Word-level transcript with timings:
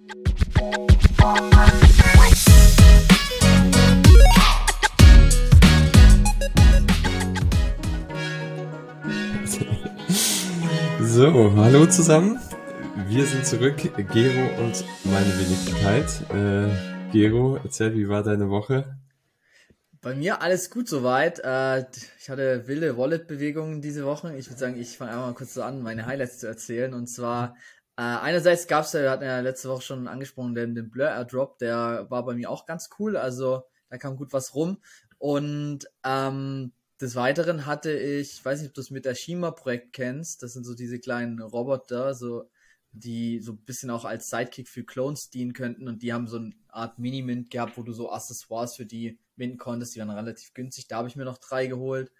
So, 11.02 11.52
hallo 11.56 11.86
zusammen. 11.86 12.38
Wir 13.08 13.26
sind 13.26 13.44
zurück, 13.44 13.76
Gero 13.76 14.64
und 14.64 14.84
meine 15.04 15.32
Wenigkeit. 15.38 16.06
Äh, 16.30 16.70
Gero, 17.12 17.58
erzähl, 17.62 17.94
wie 17.94 18.08
war 18.08 18.22
deine 18.22 18.48
Woche? 18.48 18.96
Bei 20.00 20.14
mir 20.14 20.40
alles 20.40 20.70
gut 20.70 20.88
soweit. 20.88 21.40
Äh, 21.40 21.84
ich 22.18 22.30
hatte 22.30 22.66
wilde 22.68 22.96
Wallet-Bewegungen 22.96 23.82
diese 23.82 24.06
Woche. 24.06 24.34
Ich 24.36 24.48
würde 24.48 24.58
sagen, 24.60 24.80
ich 24.80 24.96
fange 24.96 25.12
einmal 25.12 25.34
kurz 25.34 25.52
so 25.54 25.62
an, 25.62 25.82
meine 25.82 26.06
Highlights 26.06 26.38
zu 26.38 26.46
erzählen. 26.46 26.94
Und 26.94 27.08
zwar, 27.08 27.56
äh, 28.00 28.02
einerseits 28.02 28.66
gab 28.66 28.86
es 28.86 28.94
ja, 28.94 29.02
wir 29.02 29.10
hatten 29.10 29.24
ja 29.24 29.40
letzte 29.40 29.68
Woche 29.68 29.82
schon 29.82 30.08
angesprochen, 30.08 30.54
den, 30.54 30.74
den 30.74 30.88
Blur 30.88 31.10
Airdrop, 31.10 31.58
der 31.58 32.06
war 32.08 32.24
bei 32.24 32.34
mir 32.34 32.48
auch 32.48 32.64
ganz 32.64 32.88
cool. 32.98 33.14
Also 33.14 33.64
da 33.90 33.98
kam 33.98 34.16
gut 34.16 34.32
was 34.32 34.54
rum. 34.54 34.78
Und 35.18 35.80
ähm, 36.02 36.72
des 36.98 37.14
Weiteren 37.14 37.66
hatte 37.66 37.92
ich, 37.92 38.38
ich 38.38 38.42
weiß 38.42 38.60
nicht, 38.60 38.70
ob 38.70 38.74
du 38.74 38.80
es 38.80 38.90
mit 38.90 39.04
der 39.04 39.14
Shima-Projekt 39.14 39.92
kennst, 39.92 40.42
das 40.42 40.54
sind 40.54 40.64
so 40.64 40.74
diese 40.74 40.98
kleinen 40.98 41.42
Roboter, 41.42 42.14
so 42.14 42.48
die 42.92 43.38
so 43.40 43.52
ein 43.52 43.58
bisschen 43.66 43.90
auch 43.90 44.06
als 44.06 44.30
Sidekick 44.30 44.70
für 44.70 44.82
Clones 44.82 45.28
dienen 45.28 45.52
könnten 45.52 45.86
und 45.86 46.00
die 46.00 46.14
haben 46.14 46.26
so 46.26 46.38
eine 46.38 46.52
Art 46.68 46.98
Mini-Mint 46.98 47.50
gehabt, 47.50 47.76
wo 47.76 47.82
du 47.82 47.92
so 47.92 48.10
Accessoires 48.10 48.76
für 48.76 48.86
die 48.86 49.18
minden 49.36 49.58
konntest, 49.58 49.94
die 49.94 50.00
waren 50.00 50.08
relativ 50.08 50.54
günstig, 50.54 50.88
da 50.88 50.96
habe 50.96 51.08
ich 51.08 51.16
mir 51.16 51.26
noch 51.26 51.36
drei 51.38 51.66
geholt. 51.66 52.10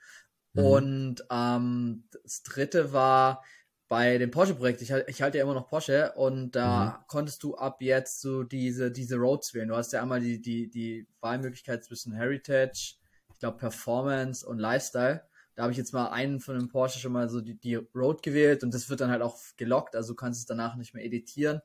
Mhm. 0.52 0.62
Und 0.62 1.24
ähm, 1.30 2.05
das 2.23 2.43
dritte 2.43 2.93
war 2.93 3.43
bei 3.91 4.19
dem 4.19 4.30
Porsche-Projekt, 4.30 4.83
ich, 4.83 4.93
ich 5.09 5.21
halte 5.21 5.39
ja 5.39 5.43
immer 5.43 5.53
noch 5.53 5.69
Porsche 5.69 6.12
und 6.12 6.53
da 6.53 6.85
mhm. 6.85 7.07
konntest 7.09 7.43
du 7.43 7.57
ab 7.57 7.83
jetzt 7.83 8.21
so 8.21 8.45
diese, 8.45 8.93
diese 8.93 9.16
Roads 9.16 9.53
wählen. 9.53 9.69
Du 9.69 9.75
hast 9.75 9.93
ja 9.93 10.01
einmal 10.01 10.21
die, 10.21 10.41
die, 10.41 10.71
die 10.71 11.09
Wahlmöglichkeit 11.21 11.82
zwischen 11.82 12.13
Heritage, 12.13 12.95
ich 13.32 13.41
glaube 13.41 13.59
Performance 13.59 14.47
und 14.47 14.60
Lifestyle. 14.60 15.24
Da 15.57 15.65
habe 15.65 15.73
ich 15.73 15.79
jetzt 15.79 15.93
mal 15.93 16.07
einen 16.10 16.38
von 16.38 16.57
dem 16.57 16.69
Porsche 16.69 17.01
schon 17.01 17.10
mal 17.10 17.29
so 17.29 17.41
die, 17.41 17.59
die 17.59 17.74
Road 17.74 18.23
gewählt 18.23 18.63
und 18.63 18.73
das 18.73 18.88
wird 18.88 19.01
dann 19.01 19.10
halt 19.10 19.23
auch 19.23 19.37
gelockt, 19.57 19.97
also 19.97 20.13
du 20.13 20.16
kannst 20.16 20.38
es 20.38 20.47
danach 20.47 20.77
nicht 20.77 20.95
mehr 20.95 21.04
editieren. 21.04 21.60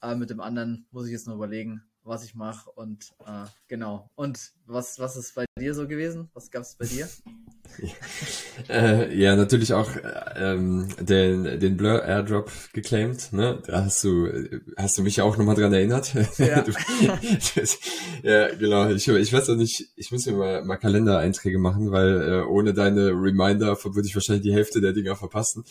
Äh, 0.00 0.14
mit 0.14 0.30
dem 0.30 0.38
anderen 0.38 0.86
muss 0.92 1.06
ich 1.06 1.12
jetzt 1.12 1.26
nur 1.26 1.34
überlegen, 1.34 1.82
was 2.06 2.24
ich 2.24 2.34
mache 2.34 2.70
und 2.70 3.12
äh, 3.26 3.46
genau. 3.68 4.10
Und 4.14 4.52
was, 4.66 4.98
was 4.98 5.16
ist 5.16 5.34
bei 5.34 5.44
dir 5.58 5.74
so 5.74 5.86
gewesen? 5.88 6.30
Was 6.34 6.50
gab 6.50 6.62
es 6.62 6.74
bei 6.74 6.86
dir? 6.86 7.08
äh, 8.68 9.14
ja, 9.14 9.36
natürlich 9.36 9.72
auch 9.72 9.94
äh, 9.96 10.54
ähm, 10.54 10.88
den, 11.00 11.60
den 11.60 11.76
Blur 11.76 12.04
Airdrop 12.04 12.50
geclaimed. 12.72 13.32
Ne? 13.32 13.62
Da 13.66 13.84
hast 13.84 14.02
du, 14.04 14.28
hast 14.76 14.96
du 14.98 15.02
mich 15.02 15.20
auch 15.20 15.36
nochmal 15.36 15.56
dran 15.56 15.72
erinnert. 15.72 16.14
Ja, 16.38 16.62
du, 16.62 16.72
ja 18.22 18.54
genau. 18.54 18.88
Ich, 18.90 19.08
ich 19.08 19.32
weiß 19.32 19.50
auch 19.50 19.56
nicht, 19.56 19.88
ich 19.96 20.12
muss 20.12 20.26
mir 20.26 20.32
mal, 20.32 20.64
mal 20.64 20.76
Kalendereinträge 20.76 21.58
machen, 21.58 21.90
weil 21.90 22.22
äh, 22.22 22.42
ohne 22.42 22.72
deine 22.72 23.10
Reminder 23.10 23.76
würde 23.84 24.06
ich 24.06 24.14
wahrscheinlich 24.14 24.44
die 24.44 24.54
Hälfte 24.54 24.80
der 24.80 24.92
Dinger 24.92 25.16
verpassen. 25.16 25.64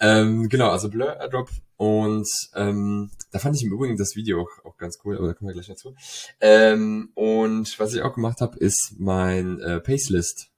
Ähm, 0.00 0.48
genau, 0.48 0.70
also 0.70 0.88
Blur 0.88 1.16
Airdrop 1.20 1.50
und 1.76 2.28
ähm, 2.54 3.10
da 3.30 3.38
fand 3.38 3.56
ich 3.56 3.64
im 3.64 3.72
Übrigen 3.72 3.96
das 3.96 4.14
Video 4.14 4.42
auch, 4.42 4.64
auch 4.64 4.76
ganz 4.76 4.98
cool, 5.04 5.16
aber 5.16 5.28
da 5.28 5.34
kommen 5.34 5.48
wir 5.48 5.54
gleich 5.54 5.66
dazu. 5.66 5.94
Ähm, 6.40 7.10
und 7.14 7.78
was 7.78 7.94
ich 7.94 8.02
auch 8.02 8.14
gemacht 8.14 8.40
habe, 8.40 8.58
ist 8.58 8.94
mein 8.98 9.60
äh, 9.60 9.80
Pacelist 9.80 10.50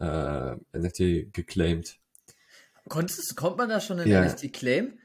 äh, 0.00 0.56
NFT 0.72 1.32
geclaimed. 1.32 1.98
Konntest, 2.88 3.36
kommt 3.36 3.58
man 3.58 3.68
da 3.68 3.80
schon 3.80 3.98
in 3.98 4.08
ja. 4.08 4.24
NFT 4.24 4.52
claim? 4.52 4.98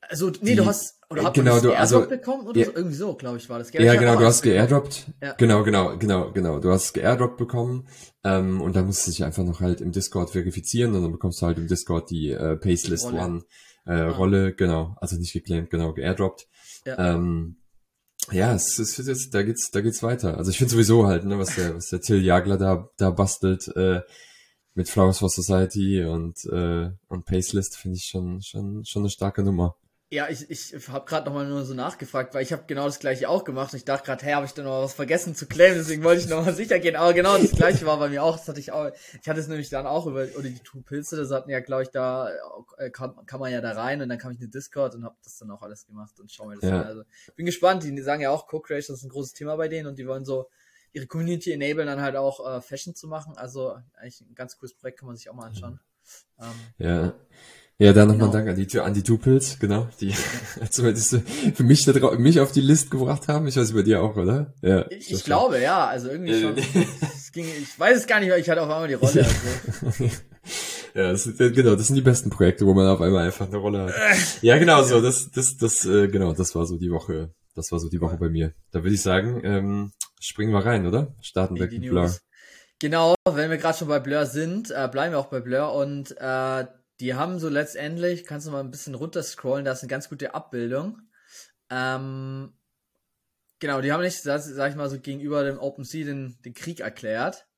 Also, 0.00 0.30
nee, 0.40 0.50
Die, 0.50 0.56
du 0.56 0.66
hast, 0.66 0.98
oder 1.08 1.22
hast 1.22 1.34
genau, 1.34 1.60
du 1.60 1.72
also, 1.72 2.06
bekommen 2.08 2.48
oder 2.48 2.58
ja, 2.58 2.66
so? 2.66 2.72
Irgendwie 2.72 2.96
so, 2.96 3.14
glaube 3.14 3.38
ich, 3.38 3.48
war 3.48 3.60
das. 3.60 3.70
Gell? 3.70 3.84
Ja, 3.84 3.94
genau, 3.94 4.16
du 4.16 4.24
hast 4.26 4.42
geairdroppt. 4.42 5.06
Ja. 5.22 5.34
Genau, 5.34 5.62
genau, 5.62 5.96
genau, 5.96 6.32
genau. 6.32 6.58
Du 6.58 6.70
hast 6.70 6.92
geairdroppt 6.92 7.36
bekommen, 7.36 7.86
ähm, 8.24 8.60
und 8.60 8.74
dann 8.74 8.86
musst 8.86 9.06
du 9.06 9.12
dich 9.12 9.24
einfach 9.24 9.44
noch 9.44 9.60
halt 9.60 9.80
im 9.80 9.92
Discord 9.92 10.30
verifizieren 10.30 10.94
und 10.94 11.02
dann 11.02 11.12
bekommst 11.12 11.40
du 11.40 11.46
halt 11.46 11.58
im 11.58 11.68
Discord 11.68 12.10
die 12.10 12.30
äh, 12.30 12.56
Pacelist. 12.56 13.06
One 13.06 13.44
äh, 13.86 13.92
ah. 13.92 14.10
Rolle, 14.10 14.54
genau. 14.54 14.96
Also 15.00 15.16
nicht 15.16 15.32
geclaimed, 15.32 15.70
genau, 15.70 15.92
geairdroppt. 15.92 16.48
Ja. 16.84 17.14
Ähm, 17.14 17.56
ja, 18.30 18.54
es, 18.54 18.78
wird 18.78 19.08
jetzt, 19.08 19.34
da 19.34 19.42
geht's, 19.42 19.70
da 19.70 19.80
geht's 19.80 20.02
weiter. 20.02 20.38
Also 20.38 20.50
ich 20.50 20.58
finde 20.58 20.72
sowieso 20.72 21.06
halt, 21.06 21.24
ne, 21.24 21.38
was 21.38 21.56
der, 21.56 21.76
was 21.76 21.88
der 21.88 22.00
Till 22.00 22.22
Jagler 22.22 22.56
da, 22.56 22.88
da 22.96 23.10
bastelt, 23.10 23.68
äh, 23.76 24.02
mit 24.74 24.88
Flowers 24.88 25.18
for 25.18 25.28
Society 25.28 26.04
und, 26.04 26.44
äh, 26.46 26.90
und 27.08 27.24
Pacelist 27.26 27.76
finde 27.76 27.96
ich 27.96 28.04
schon, 28.04 28.40
schon, 28.42 28.84
schon 28.84 29.02
eine 29.02 29.10
starke 29.10 29.42
Nummer. 29.42 29.76
Ja, 30.12 30.28
ich, 30.28 30.50
ich 30.50 30.74
habe 30.88 31.06
gerade 31.06 31.24
nochmal 31.24 31.48
nur 31.48 31.64
so 31.64 31.72
nachgefragt, 31.72 32.34
weil 32.34 32.42
ich 32.42 32.52
habe 32.52 32.64
genau 32.66 32.84
das 32.84 32.98
gleiche 32.98 33.30
auch 33.30 33.44
gemacht 33.44 33.72
und 33.72 33.78
ich 33.78 33.86
dachte 33.86 34.04
gerade, 34.04 34.22
hey, 34.22 34.34
habe 34.34 34.44
ich 34.44 34.52
da 34.52 34.62
noch 34.62 34.82
was 34.82 34.92
vergessen 34.92 35.34
zu 35.34 35.46
claimen, 35.46 35.78
deswegen 35.78 36.04
wollte 36.04 36.20
ich 36.20 36.28
nochmal 36.28 36.54
sicher 36.54 36.78
gehen. 36.80 36.96
Aber 36.96 37.14
genau 37.14 37.38
das 37.38 37.52
gleiche 37.52 37.86
war 37.86 37.98
bei 37.98 38.10
mir 38.10 38.22
auch. 38.22 38.36
Das 38.36 38.46
hatte 38.46 38.60
ich 38.60 38.72
auch. 38.72 38.90
Ich 39.22 39.26
hatte 39.26 39.40
es 39.40 39.48
nämlich 39.48 39.70
dann 39.70 39.86
auch 39.86 40.06
über 40.06 40.26
oder 40.36 40.50
die 40.50 40.58
Two 40.58 40.82
Pilze, 40.82 41.16
das 41.16 41.30
hatten 41.30 41.48
ja, 41.48 41.60
glaube 41.60 41.84
ich, 41.84 41.88
da 41.88 42.30
äh, 42.76 42.90
kann, 42.90 43.24
kann 43.24 43.40
man 43.40 43.50
ja 43.52 43.62
da 43.62 43.72
rein 43.72 44.02
und 44.02 44.10
dann 44.10 44.18
kam 44.18 44.32
ich 44.32 44.36
in 44.36 44.48
den 44.48 44.50
Discord 44.50 44.94
und 44.94 45.02
habe 45.02 45.16
das 45.24 45.38
dann 45.38 45.50
auch 45.50 45.62
alles 45.62 45.86
gemacht 45.86 46.20
und 46.20 46.30
schau 46.30 46.44
mir 46.44 46.56
das 46.56 46.68
ja. 46.68 46.82
an. 46.82 46.86
Also 46.86 47.04
bin 47.34 47.46
gespannt. 47.46 47.82
Die 47.82 48.02
sagen 48.02 48.20
ja 48.20 48.28
auch 48.28 48.48
Co-Creation 48.48 48.94
ist 48.94 49.04
ein 49.04 49.08
großes 49.08 49.32
Thema 49.32 49.56
bei 49.56 49.68
denen 49.68 49.86
und 49.86 49.98
die 49.98 50.06
wollen 50.06 50.26
so 50.26 50.50
ihre 50.92 51.06
Community 51.06 51.52
enablen, 51.52 51.86
dann 51.86 52.02
halt 52.02 52.16
auch 52.16 52.46
äh, 52.46 52.60
Fashion 52.60 52.94
zu 52.94 53.08
machen. 53.08 53.38
Also 53.38 53.78
eigentlich 53.94 54.20
ein 54.20 54.34
ganz 54.34 54.58
cooles 54.58 54.74
Projekt, 54.74 54.98
kann 54.98 55.06
man 55.06 55.16
sich 55.16 55.30
auch 55.30 55.34
mal 55.34 55.46
anschauen. 55.46 55.80
Ähm, 56.38 56.48
ja. 56.76 57.14
Ja, 57.82 57.92
dann 57.92 58.06
nochmal 58.06 58.28
genau. 58.28 58.44
Dank 58.44 58.48
an 58.48 58.54
die, 58.54 58.78
an 58.78 58.94
die 58.94 59.02
Tupils, 59.02 59.58
genau, 59.58 59.88
die 60.00 60.14
zumindest 60.70 61.18
für 61.54 61.62
mich, 61.64 61.84
da, 61.84 62.10
mich 62.12 62.38
auf 62.38 62.52
die 62.52 62.60
Liste 62.60 62.90
gebracht 62.90 63.26
haben. 63.26 63.48
Ich 63.48 63.56
weiß 63.56 63.72
bei 63.72 63.82
dir 63.82 64.04
auch, 64.04 64.16
oder? 64.16 64.54
Ja. 64.62 64.88
Ich, 64.88 65.12
ich 65.12 65.24
glaube, 65.24 65.60
ja, 65.60 65.88
also 65.88 66.08
irgendwie 66.08 66.40
schon. 66.40 66.54
ging, 67.32 67.44
ich 67.44 67.76
weiß 67.76 67.98
es 67.98 68.06
gar 68.06 68.20
nicht, 68.20 68.30
weil 68.30 68.40
ich 68.40 68.48
hatte 68.48 68.62
auf 68.62 68.70
einmal 68.70 68.86
die 68.86 68.94
Rolle. 68.94 69.26
Also. 69.84 70.04
ja, 70.94 71.10
das 71.10 71.24
sind, 71.24 71.54
genau, 71.54 71.74
das 71.74 71.88
sind 71.88 71.96
die 71.96 72.02
besten 72.02 72.30
Projekte, 72.30 72.66
wo 72.66 72.74
man 72.74 72.86
auf 72.86 73.00
einmal 73.00 73.24
einfach 73.26 73.48
eine 73.48 73.56
Rolle 73.56 73.86
hat. 73.86 73.94
Ja, 74.42 74.58
genau, 74.58 74.84
so, 74.84 75.00
das, 75.02 75.32
das, 75.32 75.56
das, 75.56 75.84
äh, 75.84 76.06
genau, 76.06 76.34
das 76.34 76.54
war 76.54 76.66
so 76.66 76.78
die 76.78 76.92
Woche, 76.92 77.34
das 77.56 77.72
war 77.72 77.80
so 77.80 77.88
die 77.88 78.00
Woche 78.00 78.16
bei 78.16 78.28
mir. 78.28 78.52
Da 78.70 78.84
würde 78.84 78.94
ich 78.94 79.02
sagen, 79.02 79.40
ähm, 79.42 79.92
springen 80.20 80.52
wir 80.52 80.64
rein, 80.64 80.86
oder? 80.86 81.16
Starten 81.20 81.56
wir 81.56 81.66
mit 81.66 81.80
Blur. 81.80 82.14
Genau, 82.78 83.16
wenn 83.28 83.50
wir 83.50 83.58
gerade 83.58 83.78
schon 83.78 83.88
bei 83.88 83.98
Blur 83.98 84.26
sind, 84.26 84.70
äh, 84.70 84.88
bleiben 84.88 85.14
wir 85.14 85.18
auch 85.18 85.30
bei 85.30 85.40
Blur 85.40 85.72
und 85.74 86.16
äh, 86.20 86.64
die 87.02 87.14
haben 87.14 87.40
so 87.40 87.48
letztendlich, 87.48 88.24
kannst 88.24 88.46
du 88.46 88.52
mal 88.52 88.60
ein 88.60 88.70
bisschen 88.70 88.94
runterscrollen, 88.94 89.64
da 89.64 89.72
ist 89.72 89.82
eine 89.82 89.90
ganz 89.90 90.08
gute 90.08 90.36
Abbildung. 90.36 91.00
Ähm, 91.68 92.52
genau, 93.58 93.80
die 93.80 93.90
haben 93.90 94.02
nicht, 94.02 94.22
sag, 94.22 94.70
ich 94.70 94.76
mal 94.76 94.88
so, 94.88 95.00
gegenüber 95.00 95.42
dem 95.42 95.58
OpenSea 95.58 96.04
den, 96.04 96.38
den 96.44 96.54
Krieg 96.54 96.78
erklärt. 96.78 97.48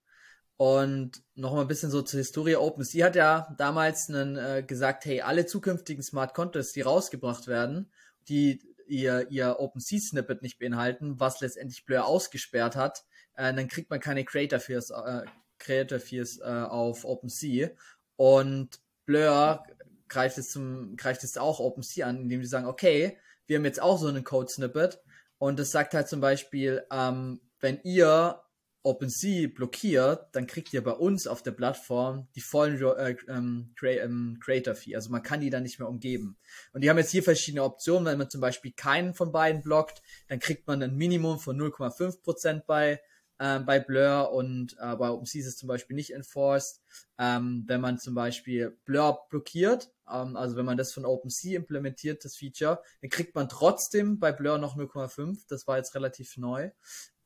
Und 0.56 1.22
noch 1.34 1.52
mal 1.52 1.60
ein 1.60 1.68
bisschen 1.68 1.90
so 1.90 2.00
zur 2.00 2.20
Historie. 2.20 2.56
OpenSea 2.56 3.04
hat 3.04 3.16
ja 3.16 3.54
damals 3.58 4.08
einen, 4.08 4.38
äh, 4.38 4.64
gesagt, 4.66 5.04
hey, 5.04 5.20
alle 5.20 5.44
zukünftigen 5.44 6.02
Smart 6.02 6.32
Contracts, 6.32 6.72
die 6.72 6.80
rausgebracht 6.80 7.46
werden, 7.46 7.92
die 8.28 8.62
ihr, 8.86 9.30
ihr 9.30 9.60
OpenSea-Snippet 9.60 10.40
nicht 10.40 10.58
beinhalten, 10.58 11.20
was 11.20 11.42
letztendlich 11.42 11.84
Blur 11.84 12.06
ausgesperrt 12.06 12.76
hat, 12.76 13.04
äh, 13.34 13.52
dann 13.52 13.68
kriegt 13.68 13.90
man 13.90 14.00
keine 14.00 14.24
Creator 14.24 14.58
Fears, 14.58 14.88
äh, 14.88 15.26
Creator 15.58 16.00
Fears 16.00 16.38
äh, 16.38 16.44
auf 16.44 17.04
OpenSea. 17.04 17.68
Und 18.16 18.80
Blur 19.06 19.64
greift 20.08 20.38
es 20.38 20.50
zum, 20.50 20.96
greift 20.96 21.24
es 21.24 21.36
auch 21.36 21.60
OpenSea 21.60 22.06
an, 22.06 22.22
indem 22.22 22.42
sie 22.42 22.48
sagen, 22.48 22.66
okay, 22.66 23.18
wir 23.46 23.56
haben 23.56 23.64
jetzt 23.64 23.82
auch 23.82 23.98
so 23.98 24.06
einen 24.06 24.24
Code-Snippet 24.24 25.00
und 25.38 25.58
das 25.58 25.70
sagt 25.70 25.94
halt 25.94 26.08
zum 26.08 26.20
Beispiel, 26.20 26.84
ähm, 26.90 27.40
wenn 27.60 27.80
ihr 27.82 28.40
OpenSea 28.84 29.48
blockiert, 29.48 30.28
dann 30.32 30.46
kriegt 30.46 30.72
ihr 30.74 30.84
bei 30.84 30.92
uns 30.92 31.26
auf 31.26 31.42
der 31.42 31.52
Plattform 31.52 32.28
die 32.34 32.42
vollen 32.42 32.80
äh, 32.82 33.16
ähm, 33.28 33.74
ähm, 33.82 34.38
Creator 34.44 34.74
Fee. 34.74 34.94
Also 34.94 35.10
man 35.10 35.22
kann 35.22 35.40
die 35.40 35.48
dann 35.48 35.62
nicht 35.62 35.78
mehr 35.78 35.88
umgeben. 35.88 36.36
Und 36.72 36.84
die 36.84 36.90
haben 36.90 36.98
jetzt 36.98 37.10
hier 37.10 37.22
verschiedene 37.22 37.64
Optionen. 37.64 38.04
Wenn 38.04 38.18
man 38.18 38.28
zum 38.28 38.42
Beispiel 38.42 38.72
keinen 38.72 39.14
von 39.14 39.32
beiden 39.32 39.62
blockt, 39.62 40.02
dann 40.28 40.38
kriegt 40.38 40.66
man 40.66 40.82
ein 40.82 40.96
Minimum 40.96 41.38
von 41.38 41.58
0,5% 41.58 42.64
bei 42.66 43.00
ähm, 43.40 43.66
bei 43.66 43.80
Blur 43.80 44.32
und 44.32 44.76
äh, 44.78 44.94
bei 44.96 45.10
OpenSea 45.10 45.40
ist 45.40 45.48
es 45.48 45.56
zum 45.56 45.68
Beispiel 45.68 45.96
nicht 45.96 46.12
enforced. 46.12 46.80
Ähm, 47.18 47.64
wenn 47.66 47.80
man 47.80 47.98
zum 47.98 48.14
Beispiel 48.14 48.78
Blur 48.84 49.26
blockiert, 49.28 49.92
ähm, 50.08 50.36
also 50.36 50.56
wenn 50.56 50.64
man 50.64 50.76
das 50.76 50.92
von 50.92 51.04
OpenSea 51.04 51.56
implementiert, 51.56 52.24
das 52.24 52.36
Feature, 52.36 52.82
dann 53.00 53.10
kriegt 53.10 53.34
man 53.34 53.48
trotzdem 53.48 54.20
bei 54.20 54.32
Blur 54.32 54.58
noch 54.58 54.76
0,5. 54.76 55.44
Das 55.48 55.66
war 55.66 55.78
jetzt 55.78 55.94
relativ 55.94 56.36
neu. 56.36 56.70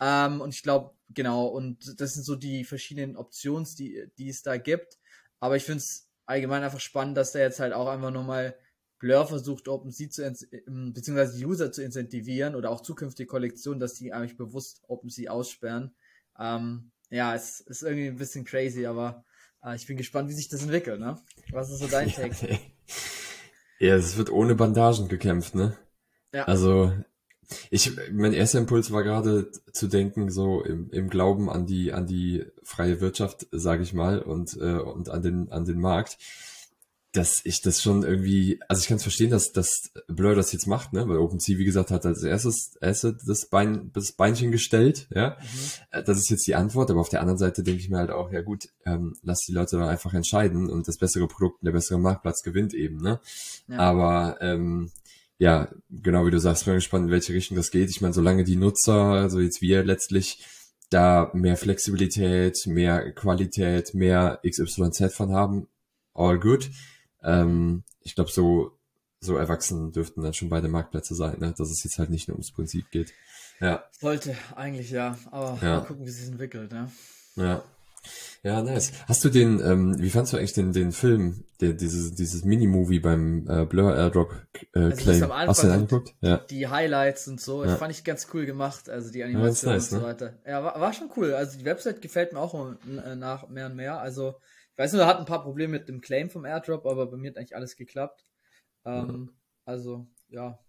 Ähm, 0.01 0.41
und 0.41 0.55
ich 0.55 0.63
glaube, 0.63 0.95
genau, 1.11 1.47
und 1.47 2.01
das 2.01 2.15
sind 2.15 2.25
so 2.25 2.37
die 2.37 2.65
verschiedenen 2.65 3.17
Options, 3.17 3.75
die, 3.75 4.11
die 4.17 4.29
es 4.29 4.43
da 4.43 4.57
gibt. 4.57 4.99
Aber 5.41 5.57
ich 5.57 5.65
finde 5.65 5.79
es 5.79 6.09
allgemein 6.27 6.63
einfach 6.63 6.81
spannend, 6.81 7.17
dass 7.17 7.33
der 7.33 7.43
jetzt 7.43 7.61
halt 7.61 7.73
auch 7.73 7.89
einfach 7.89 8.11
nochmal 8.11 8.57
Blur 8.99 9.27
versucht, 9.27 9.69
OpenSea 9.69 10.09
zu, 10.11 10.47
beziehungsweise 10.67 11.37
die 11.39 11.47
User 11.47 11.71
zu 11.71 11.83
incentivieren 11.83 12.55
oder 12.55 12.71
auch 12.71 12.81
zukünftige 12.81 13.29
Kollektionen, 13.29 13.79
dass 13.79 13.95
die 13.95 14.13
eigentlich 14.13 14.37
bewusst 14.37 14.83
OpenSea 14.89 15.31
aussperren. 15.31 15.95
Ähm, 16.39 16.91
ja, 17.11 17.35
es 17.35 17.61
ist 17.61 17.83
irgendwie 17.83 18.09
ein 18.09 18.17
bisschen 18.19 18.45
crazy, 18.45 18.87
aber 18.87 19.25
äh, 19.65 19.77
ich 19.77 19.87
bin 19.87 19.97
gespannt, 19.97 20.29
wie 20.29 20.35
sich 20.35 20.49
das 20.49 20.63
entwickelt, 20.63 21.01
ne? 21.01 21.19
Was 21.53 21.71
ist 21.71 21.79
so 21.81 21.87
dein 21.87 22.09
Take? 22.13 22.59
ja, 23.79 23.95
es 23.97 24.17
wird 24.17 24.31
ohne 24.31 24.55
Bandagen 24.55 25.09
gekämpft, 25.09 25.55
ne? 25.55 25.77
Ja. 26.33 26.45
Also, 26.45 26.93
Ich, 27.71 27.93
mein 28.13 28.35
erster 28.35 28.59
Impuls 28.59 28.93
war 28.93 29.03
gerade 29.03 29.51
zu 29.73 29.89
denken, 29.89 30.31
so 30.31 30.63
im, 30.63 30.91
im 30.91 31.09
Glauben 31.09 31.49
an 31.49 31.65
die, 31.67 31.93
an 31.93 32.07
die 32.07 32.45
freie 32.63 33.01
Wirtschaft, 33.01 33.47
sage 33.53 33.83
ich 33.83 33.95
mal, 33.95 34.21
und, 34.21 34.57
äh, 34.61 34.79
und 34.79 35.09
an 35.09 35.23
den, 35.23 35.51
an 35.51 35.65
den 35.65 35.81
Markt, 35.81 36.19
dass 37.13 37.41
ich 37.45 37.63
das 37.63 37.81
schon 37.81 38.03
irgendwie, 38.03 38.61
also 38.69 38.81
ich 38.81 38.89
kann 38.89 38.99
es 38.99 39.03
verstehen, 39.03 39.31
dass, 39.31 39.53
dass 39.53 39.91
Blur 40.09 40.35
das 40.35 40.53
jetzt 40.53 40.67
macht, 40.67 40.93
ne, 40.93 41.09
weil 41.09 41.17
OpenSea, 41.17 41.57
wie 41.57 41.65
gesagt, 41.65 41.91
hat 41.91 42.05
als 42.05 42.23
erstes 42.23 42.77
Asset 42.83 43.17
das 43.27 43.47
Bein, 43.47 43.91
das 43.95 44.13
Beinchen 44.13 44.53
gestellt, 44.53 45.09
ja. 45.15 45.39
Mhm. 45.41 46.05
Das 46.05 46.19
ist 46.19 46.29
jetzt 46.29 46.47
die 46.47 46.55
Antwort, 46.55 46.91
aber 46.91 47.01
auf 47.01 47.09
der 47.09 47.21
anderen 47.21 47.39
Seite 47.39 47.63
denke 47.63 47.81
ich 47.81 47.89
mir 47.89 47.97
halt 47.97 48.11
auch, 48.11 48.31
ja 48.31 48.43
gut, 48.43 48.69
ähm, 48.85 49.15
lass 49.23 49.41
die 49.47 49.53
Leute 49.53 49.79
dann 49.79 49.89
einfach 49.89 50.13
entscheiden 50.13 50.69
und 50.69 50.87
das 50.87 50.99
bessere 50.99 51.29
Produkt, 51.29 51.65
der 51.65 51.73
bessere 51.73 51.99
Marktplatz 51.99 52.43
gewinnt 52.43 52.75
eben, 52.75 52.99
ne. 52.99 53.21
Ja. 53.69 53.79
Aber, 53.79 54.37
ähm, 54.41 54.91
ja, 55.39 55.69
genau 55.89 56.27
wie 56.27 56.33
du 56.33 56.41
sagst, 56.41 56.65
bin 56.65 56.75
gespannt, 56.75 57.07
in 57.07 57.13
welche 57.13 57.33
Richtung 57.33 57.57
das 57.57 57.71
geht. 57.71 57.91
Ich 57.91 58.01
meine, 58.01 58.13
solange 58.13 58.45
die 58.45 58.57
Nutzer, 58.57 58.95
also 58.95 59.41
jetzt 59.41 59.63
wir 59.63 59.85
letztlich, 59.85 60.45
da 60.91 61.31
mehr 61.33 61.57
Flexibilität, 61.57 62.67
mehr 62.67 63.13
Qualität, 63.13 63.95
mehr 63.95 64.41
XYZ 64.45 65.15
von 65.15 65.33
haben, 65.33 65.69
all 66.15 66.39
good. 66.39 66.71
Ähm, 67.23 67.85
ich 68.03 68.15
glaube, 68.15 68.31
so, 68.31 68.73
so 69.21 69.37
erwachsen 69.37 69.93
dürften 69.93 70.23
dann 70.23 70.35
schon 70.35 70.49
beide 70.49 70.69
Marktplätze 70.69 71.15
sein, 71.15 71.39
ne? 71.41 71.55
dass 71.57 71.71
es 71.71 71.83
jetzt 71.85 71.99
halt 71.99 72.11
nicht 72.11 72.29
nur 72.29 72.37
ums 72.37 72.53
Prinzip 72.53 72.91
geht. 72.91 73.13
Ja. 73.61 73.85
Sollte 73.99 74.37
eigentlich 74.55 74.91
ja, 74.91 75.19
aber 75.31 75.59
ja. 75.63 75.81
mal 75.81 75.87
gucken, 75.87 76.05
wie 76.05 76.11
es 76.11 76.19
sich 76.19 76.29
entwickelt. 76.29 76.71
Ne? 76.73 76.91
Ja. 77.37 77.65
Ja, 78.43 78.63
nice. 78.63 78.93
Hast 79.07 79.25
du 79.25 79.29
den, 79.29 79.61
ähm, 79.61 80.01
wie 80.01 80.11
fandst 80.11 80.33
du 80.33 80.37
eigentlich 80.37 80.53
den, 80.53 80.73
den 80.73 80.93
Film, 80.93 81.45
der, 81.61 81.73
dieses, 81.73 82.15
dieses 82.15 82.45
Mini-Movie 82.45 83.01
beim 83.01 83.49
äh, 83.49 83.65
Blur 83.67 83.97
Airdrop 83.97 84.33
äh, 84.75 84.81
also 84.81 84.97
Claim? 84.97 85.33
Hast 85.33 85.63
du 85.63 85.67
den 85.67 85.75
angeguckt? 85.75 86.15
Ja. 86.21 86.39
Die 86.39 86.69
Highlights 86.69 87.27
und 87.27 87.41
so, 87.41 87.65
ja. 87.65 87.77
fand 87.77 87.91
ich 87.91 88.05
ganz 88.05 88.29
cool 88.33 88.47
gemacht, 88.47 88.89
also 88.89 89.11
die 89.11 89.25
Animation 89.25 89.71
ja, 89.71 89.77
nice, 89.77 89.93
und 89.93 89.99
so 89.99 89.99
ne? 89.99 90.03
weiter. 90.05 90.35
Ja, 90.47 90.63
war, 90.63 90.81
war 90.81 90.93
schon 90.93 91.11
cool. 91.17 91.35
Also 91.35 91.59
die 91.59 91.65
Website 91.65 92.01
gefällt 92.01 92.33
mir 92.33 92.39
auch 92.39 92.55
äh, 92.55 93.17
nach 93.17 93.49
mehr 93.49 93.67
und 93.67 93.77
mehr. 93.77 94.01
Also, 94.01 94.37
ich 94.79 94.85
weiß 94.85 94.93
nur, 94.93 95.03
er 95.03 95.09
hat 95.09 95.19
ein 95.19 95.25
paar 95.25 95.43
Probleme 95.43 95.73
mit 95.73 95.89
dem 95.89 96.01
Claim 96.01 96.31
vom 96.31 96.45
Airdrop, 96.45 96.87
aber 96.87 97.11
bei 97.11 97.17
mir 97.17 97.31
hat 97.31 97.37
eigentlich 97.37 97.57
alles 97.57 97.75
geklappt. 97.75 98.25
Ähm, 98.85 99.33
ja. 99.33 99.39
Also, 99.65 100.07
ja, 100.29 100.61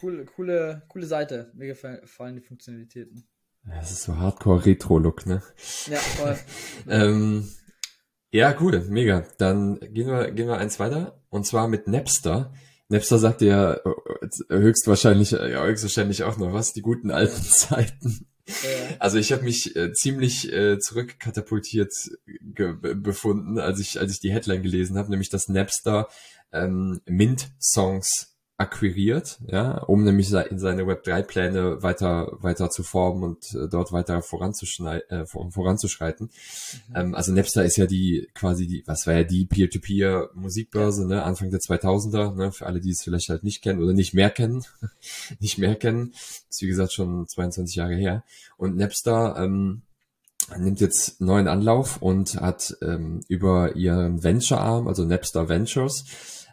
coole, 0.00 0.24
coole, 0.24 0.82
coole 0.88 1.06
Seite. 1.06 1.52
Mir 1.54 1.68
gefallen 1.68 2.34
die 2.34 2.40
Funktionalitäten. 2.40 3.28
Das 3.64 3.92
ist 3.92 4.02
so 4.02 4.16
Hardcore-Retro-Look, 4.16 5.26
ne? 5.26 5.40
Ja, 5.86 5.98
voll. 5.98 6.36
ähm, 6.88 7.48
ja, 8.32 8.56
cool, 8.60 8.80
mega. 8.88 9.24
Dann 9.38 9.78
gehen 9.78 10.08
wir, 10.08 10.32
gehen 10.32 10.48
wir 10.48 10.58
eins 10.58 10.80
weiter. 10.80 11.22
Und 11.30 11.46
zwar 11.46 11.68
mit 11.68 11.86
Napster. 11.86 12.52
Napster 12.88 13.20
sagt 13.20 13.40
ja 13.40 13.74
äh, 13.74 13.80
höchstwahrscheinlich, 14.48 15.30
ja, 15.30 15.64
höchstwahrscheinlich 15.64 16.24
auch 16.24 16.38
noch 16.38 16.52
was, 16.52 16.72
die 16.72 16.82
guten 16.82 17.12
alten 17.12 17.40
Zeiten. 17.42 18.26
Also 18.98 19.18
ich 19.18 19.32
habe 19.32 19.42
mich 19.42 19.74
äh, 19.74 19.92
ziemlich 19.92 20.52
äh, 20.52 20.78
zurückkatapultiert 20.78 21.92
befunden, 22.26 23.58
als 23.58 23.80
ich 23.80 23.98
als 23.98 24.12
ich 24.12 24.20
die 24.20 24.32
Headline 24.32 24.62
gelesen 24.62 24.98
habe, 24.98 25.10
nämlich 25.10 25.30
dass 25.30 25.48
Napster 25.48 26.08
ähm, 26.52 27.00
Mint-Songs 27.06 28.33
akquiriert, 28.56 29.40
ja, 29.48 29.78
um 29.78 30.04
nämlich 30.04 30.32
in 30.32 30.60
seine 30.60 30.84
Web3-Pläne 30.84 31.82
weiter, 31.82 32.36
weiter 32.40 32.70
zu 32.70 32.84
formen 32.84 33.24
und 33.24 33.52
äh, 33.54 33.68
dort 33.68 33.90
weiter 33.90 34.18
äh, 34.18 34.22
voranzuschreiten. 34.22 36.30
Mhm. 36.88 36.96
Ähm, 36.96 37.14
also 37.16 37.32
Napster 37.32 37.64
ist 37.64 37.76
ja 37.76 37.86
die, 37.86 38.28
quasi 38.32 38.68
die, 38.68 38.84
was 38.86 39.08
war 39.08 39.14
ja 39.14 39.24
die 39.24 39.46
Peer-to-Peer-Musikbörse, 39.46 41.06
ne, 41.06 41.24
Anfang 41.24 41.50
der 41.50 41.58
2000er, 41.58 42.36
ne, 42.36 42.52
für 42.52 42.66
alle, 42.66 42.80
die 42.80 42.90
es 42.90 43.02
vielleicht 43.02 43.28
halt 43.28 43.42
nicht 43.42 43.60
kennen 43.60 43.82
oder 43.82 43.92
nicht 43.92 44.14
mehr 44.14 44.30
kennen, 44.30 44.64
nicht 45.40 45.58
mehr 45.58 45.74
kennen, 45.74 46.12
ist 46.48 46.62
wie 46.62 46.68
gesagt 46.68 46.92
schon 46.92 47.26
22 47.26 47.74
Jahre 47.74 47.96
her. 47.96 48.22
Und 48.56 48.76
Napster, 48.76 49.34
ähm, 49.36 49.82
nimmt 50.58 50.80
jetzt 50.80 51.20
neuen 51.20 51.48
Anlauf 51.48 52.02
und 52.02 52.40
hat 52.40 52.76
ähm, 52.82 53.20
über 53.28 53.76
ihren 53.76 54.22
Venture-Arm, 54.22 54.86
also 54.86 55.04
Napster 55.04 55.48
Ventures, 55.48 56.04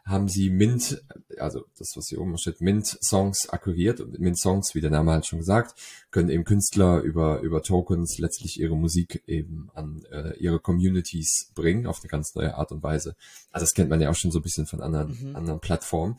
haben 0.06 0.27
sie 0.27 0.50
Mint, 0.50 1.03
also 1.38 1.65
das, 1.77 1.94
was 1.95 2.07
hier 2.07 2.19
oben 2.19 2.38
steht, 2.38 2.62
Mint-Songs 2.62 3.50
akquiriert. 3.50 4.01
Und 4.01 4.19
Mint-Songs, 4.19 4.74
wie 4.74 4.81
der 4.81 4.89
Name 4.89 5.12
halt 5.12 5.25
schon 5.25 5.39
gesagt, 5.39 5.80
können 6.09 6.30
eben 6.30 6.44
Künstler 6.44 7.01
über, 7.01 7.42
über 7.42 7.62
Tokens 7.62 8.18
letztlich 8.18 8.59
ihre 8.59 8.75
Musik 8.75 9.24
eben 9.27 9.69
an 9.74 10.03
äh, 10.12 10.36
ihre 10.38 10.59
Communities 10.59 11.51
bringen, 11.53 11.88
auf 11.88 12.01
eine 12.01 12.09
ganz 12.09 12.36
neue 12.36 12.56
Art 12.56 12.71
und 12.71 12.83
Weise. 12.83 13.15
Also 13.51 13.63
das 13.63 13.74
kennt 13.74 13.89
man 13.89 14.01
ja 14.01 14.09
auch 14.09 14.15
schon 14.15 14.31
so 14.31 14.39
ein 14.39 14.44
bisschen 14.44 14.65
von 14.65 14.81
anderen, 14.81 15.18
mhm. 15.21 15.36
anderen 15.36 15.59
Plattformen. 15.59 16.18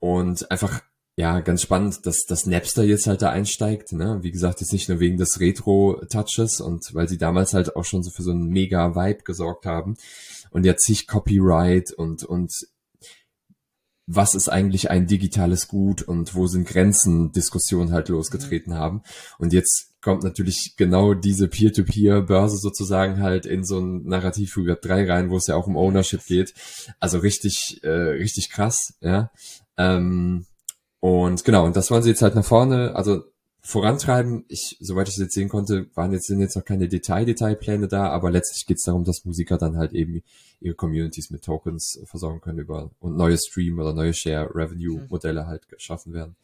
Und 0.00 0.50
einfach 0.50 0.82
ja, 1.14 1.40
ganz 1.40 1.60
spannend, 1.60 2.06
dass 2.06 2.24
das 2.26 2.46
Napster 2.46 2.84
jetzt 2.84 3.06
halt 3.06 3.20
da 3.20 3.30
einsteigt. 3.30 3.92
Ne? 3.92 4.20
Wie 4.22 4.30
gesagt, 4.30 4.60
jetzt 4.60 4.72
nicht 4.72 4.88
nur 4.88 4.98
wegen 4.98 5.18
des 5.18 5.40
Retro-Touches 5.40 6.60
und 6.60 6.94
weil 6.94 7.06
sie 7.06 7.18
damals 7.18 7.52
halt 7.52 7.76
auch 7.76 7.84
schon 7.84 8.02
so 8.02 8.10
für 8.10 8.22
so 8.22 8.30
einen 8.30 8.48
mega 8.48 8.96
Vibe 8.96 9.22
gesorgt 9.22 9.66
haben 9.66 9.96
und 10.50 10.64
jetzt 10.64 10.86
sich 10.86 11.06
Copyright 11.06 11.92
und 11.92 12.24
und 12.24 12.52
was 14.14 14.34
ist 14.34 14.48
eigentlich 14.48 14.90
ein 14.90 15.06
digitales 15.06 15.68
Gut 15.68 16.02
und 16.02 16.34
wo 16.34 16.46
sind 16.46 16.66
Grenzen, 16.66 17.32
Diskussionen 17.32 17.92
halt 17.92 18.08
losgetreten 18.08 18.72
mhm. 18.72 18.78
haben. 18.78 19.02
Und 19.38 19.52
jetzt 19.52 19.92
kommt 20.02 20.24
natürlich 20.24 20.74
genau 20.76 21.14
diese 21.14 21.48
Peer-to-Peer-Börse 21.48 22.56
sozusagen 22.58 23.22
halt 23.22 23.46
in 23.46 23.64
so 23.64 23.78
ein 23.78 24.04
Narrativ 24.04 24.52
für 24.52 24.66
Web 24.66 24.82
3 24.82 25.10
rein, 25.10 25.30
wo 25.30 25.36
es 25.36 25.46
ja 25.46 25.56
auch 25.56 25.66
um 25.66 25.76
Ownership 25.76 26.24
geht. 26.26 26.54
Also 26.98 27.18
richtig, 27.18 27.80
äh, 27.82 27.88
richtig 27.88 28.50
krass, 28.50 28.94
ja. 29.00 29.30
Ähm, 29.76 30.46
und 31.00 31.44
genau, 31.44 31.64
und 31.64 31.76
das 31.76 31.90
wollen 31.90 32.02
sie 32.02 32.10
jetzt 32.10 32.22
halt 32.22 32.34
nach 32.34 32.44
vorne, 32.44 32.94
also 32.94 33.24
vorantreiben. 33.62 34.44
Ich, 34.48 34.76
soweit 34.80 35.08
ich 35.08 35.14
es 35.14 35.20
jetzt 35.20 35.34
sehen 35.34 35.48
konnte, 35.48 35.86
waren 35.94 36.12
jetzt, 36.12 36.26
sind 36.26 36.40
jetzt 36.40 36.56
noch 36.56 36.64
keine 36.64 36.88
Detail-Detailpläne 36.88 37.88
da, 37.88 38.08
aber 38.08 38.30
letztlich 38.30 38.66
geht 38.66 38.78
es 38.78 38.84
darum, 38.84 39.04
dass 39.04 39.24
Musiker 39.24 39.56
dann 39.56 39.76
halt 39.76 39.92
eben 39.92 40.22
ihre 40.60 40.74
Communities 40.74 41.30
mit 41.30 41.44
Tokens 41.44 42.00
versorgen 42.04 42.40
können 42.40 42.58
über 42.58 42.90
und 42.98 43.16
neue 43.16 43.38
Stream 43.38 43.78
oder 43.78 43.94
neue 43.94 44.14
Share-Revenue-Modelle 44.14 45.46
halt 45.46 45.68
geschaffen 45.68 46.12
werden. 46.12 46.36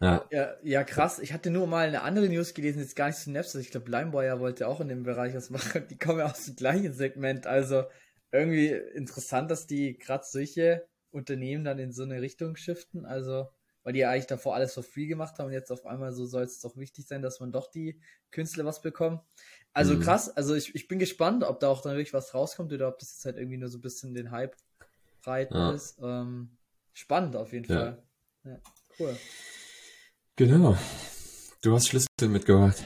Ja. 0.00 0.24
ja. 0.30 0.54
Ja, 0.62 0.84
krass. 0.84 1.18
Ich 1.18 1.32
hatte 1.32 1.50
nur 1.50 1.66
mal 1.66 1.88
eine 1.88 2.02
andere 2.02 2.28
News 2.28 2.52
gelesen, 2.52 2.80
jetzt 2.80 2.96
gar 2.96 3.06
nicht 3.06 3.18
zu 3.18 3.30
Napster. 3.30 3.58
Ich 3.60 3.70
glaube, 3.70 3.90
Limewire 3.90 4.40
wollte 4.40 4.68
auch 4.68 4.80
in 4.80 4.88
dem 4.88 5.02
Bereich 5.02 5.34
was 5.34 5.50
machen. 5.50 5.84
Die 5.88 5.98
kommen 5.98 6.18
ja 6.18 6.26
aus 6.26 6.44
dem 6.44 6.56
gleichen 6.56 6.92
Segment. 6.92 7.46
Also 7.46 7.84
irgendwie 8.32 8.68
interessant, 8.68 9.50
dass 9.50 9.66
die 9.66 9.96
gerade 9.96 10.24
solche 10.26 10.86
Unternehmen 11.10 11.64
dann 11.64 11.78
in 11.78 11.92
so 11.92 12.02
eine 12.02 12.20
Richtung 12.20 12.56
shiften. 12.56 13.06
Also 13.06 13.48
weil 13.84 13.92
die 13.92 14.00
ja 14.00 14.10
eigentlich 14.10 14.26
davor 14.26 14.54
alles 14.54 14.74
for 14.74 14.82
free 14.82 15.06
gemacht 15.06 15.38
haben 15.38 15.46
und 15.46 15.52
jetzt 15.52 15.70
auf 15.70 15.86
einmal 15.86 16.12
so 16.12 16.24
soll 16.26 16.42
es 16.42 16.60
doch 16.60 16.76
wichtig 16.76 17.06
sein, 17.06 17.22
dass 17.22 17.38
man 17.38 17.52
doch 17.52 17.70
die 17.70 18.00
Künstler 18.30 18.64
was 18.64 18.82
bekommt. 18.82 19.20
Also 19.72 19.94
mhm. 19.94 20.00
krass, 20.00 20.34
also 20.36 20.54
ich, 20.54 20.74
ich 20.74 20.88
bin 20.88 20.98
gespannt, 20.98 21.44
ob 21.44 21.60
da 21.60 21.68
auch 21.68 21.82
dann 21.82 21.92
wirklich 21.92 22.14
was 22.14 22.34
rauskommt 22.34 22.72
oder 22.72 22.88
ob 22.88 22.98
das 22.98 23.12
jetzt 23.12 23.24
halt 23.26 23.36
irgendwie 23.36 23.58
nur 23.58 23.68
so 23.68 23.78
ein 23.78 23.82
bisschen 23.82 24.14
den 24.14 24.30
Hype 24.30 24.56
reiten 25.22 25.54
ja. 25.54 25.72
ist. 25.72 25.98
Ähm, 26.02 26.56
spannend 26.92 27.36
auf 27.36 27.52
jeden 27.52 27.70
ja. 27.70 27.78
Fall. 27.78 28.02
Ja, 28.44 28.58
cool. 28.98 29.16
Genau. 30.36 30.76
Du 31.64 31.72
hast 31.72 31.88
Schlüssel 31.88 32.28
mitgebracht. 32.28 32.76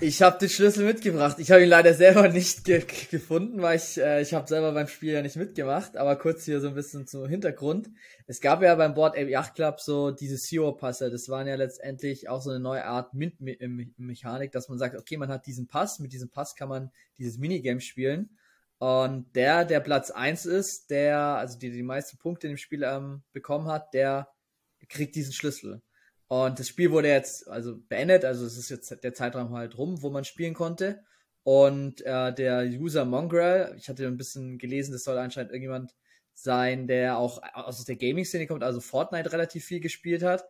ich 0.00 0.22
habe 0.22 0.38
den 0.38 0.48
Schlüssel 0.48 0.86
mitgebracht. 0.86 1.38
Ich 1.38 1.50
habe 1.50 1.62
ihn 1.62 1.68
leider 1.68 1.92
selber 1.92 2.28
nicht 2.30 2.64
ge 2.64 2.82
gefunden, 3.10 3.60
weil 3.60 3.76
ich 3.76 3.98
äh, 3.98 4.22
ich 4.22 4.32
habe 4.32 4.48
selber 4.48 4.72
beim 4.72 4.88
Spiel 4.88 5.12
ja 5.12 5.20
nicht 5.20 5.36
mitgemacht. 5.36 5.98
Aber 5.98 6.16
kurz 6.16 6.46
hier 6.46 6.62
so 6.62 6.68
ein 6.68 6.74
bisschen 6.74 7.06
zum 7.06 7.28
Hintergrund. 7.28 7.90
Es 8.26 8.40
gab 8.40 8.62
ja 8.62 8.74
beim 8.74 8.94
Board 8.94 9.18
Ape 9.18 9.28
Yacht 9.28 9.54
Club 9.54 9.80
so 9.82 10.12
diese 10.12 10.38
SEO-Passer. 10.38 11.10
Das 11.10 11.28
waren 11.28 11.46
ja 11.46 11.56
letztendlich 11.56 12.30
auch 12.30 12.40
so 12.40 12.48
eine 12.48 12.58
neue 12.58 12.86
Art 12.86 13.12
Mint-Mechanik, 13.12 14.50
dass 14.50 14.70
man 14.70 14.78
sagt, 14.78 14.96
okay, 14.96 15.18
man 15.18 15.28
hat 15.28 15.44
diesen 15.44 15.68
Pass. 15.68 15.98
Mit 15.98 16.14
diesem 16.14 16.30
Pass 16.30 16.56
kann 16.56 16.70
man 16.70 16.92
dieses 17.18 17.36
Minigame 17.36 17.82
spielen. 17.82 18.30
Und 18.78 19.26
der, 19.36 19.66
der 19.66 19.80
Platz 19.80 20.10
eins 20.10 20.46
ist, 20.46 20.88
der, 20.88 21.18
also 21.18 21.58
die 21.58 21.70
die 21.70 21.82
meisten 21.82 22.16
Punkte 22.16 22.46
in 22.46 22.54
dem 22.54 22.58
Spiel 22.58 22.82
ähm, 22.82 23.24
bekommen 23.34 23.68
hat, 23.68 23.92
der 23.92 24.30
kriegt 24.88 25.16
diesen 25.16 25.34
Schlüssel. 25.34 25.82
Und 26.28 26.58
das 26.58 26.68
Spiel 26.68 26.90
wurde 26.90 27.08
jetzt 27.08 27.48
also 27.48 27.76
beendet, 27.88 28.24
also 28.24 28.44
es 28.44 28.56
ist 28.56 28.68
jetzt 28.68 29.02
der 29.04 29.14
Zeitraum 29.14 29.52
halt 29.52 29.78
rum, 29.78 30.02
wo 30.02 30.10
man 30.10 30.24
spielen 30.24 30.54
konnte. 30.54 31.04
Und 31.44 32.02
äh, 32.02 32.34
der 32.34 32.64
User 32.64 33.04
Mongrel, 33.04 33.74
ich 33.78 33.88
hatte 33.88 34.06
ein 34.06 34.16
bisschen 34.16 34.58
gelesen, 34.58 34.92
das 34.92 35.04
soll 35.04 35.16
anscheinend 35.18 35.52
irgendjemand 35.52 35.94
sein, 36.34 36.88
der 36.88 37.18
auch 37.18 37.40
aus 37.54 37.84
der 37.84 37.96
Gaming-Szene 37.96 38.48
kommt, 38.48 38.64
also 38.64 38.80
Fortnite 38.80 39.32
relativ 39.32 39.64
viel 39.64 39.80
gespielt 39.80 40.24
hat. 40.24 40.44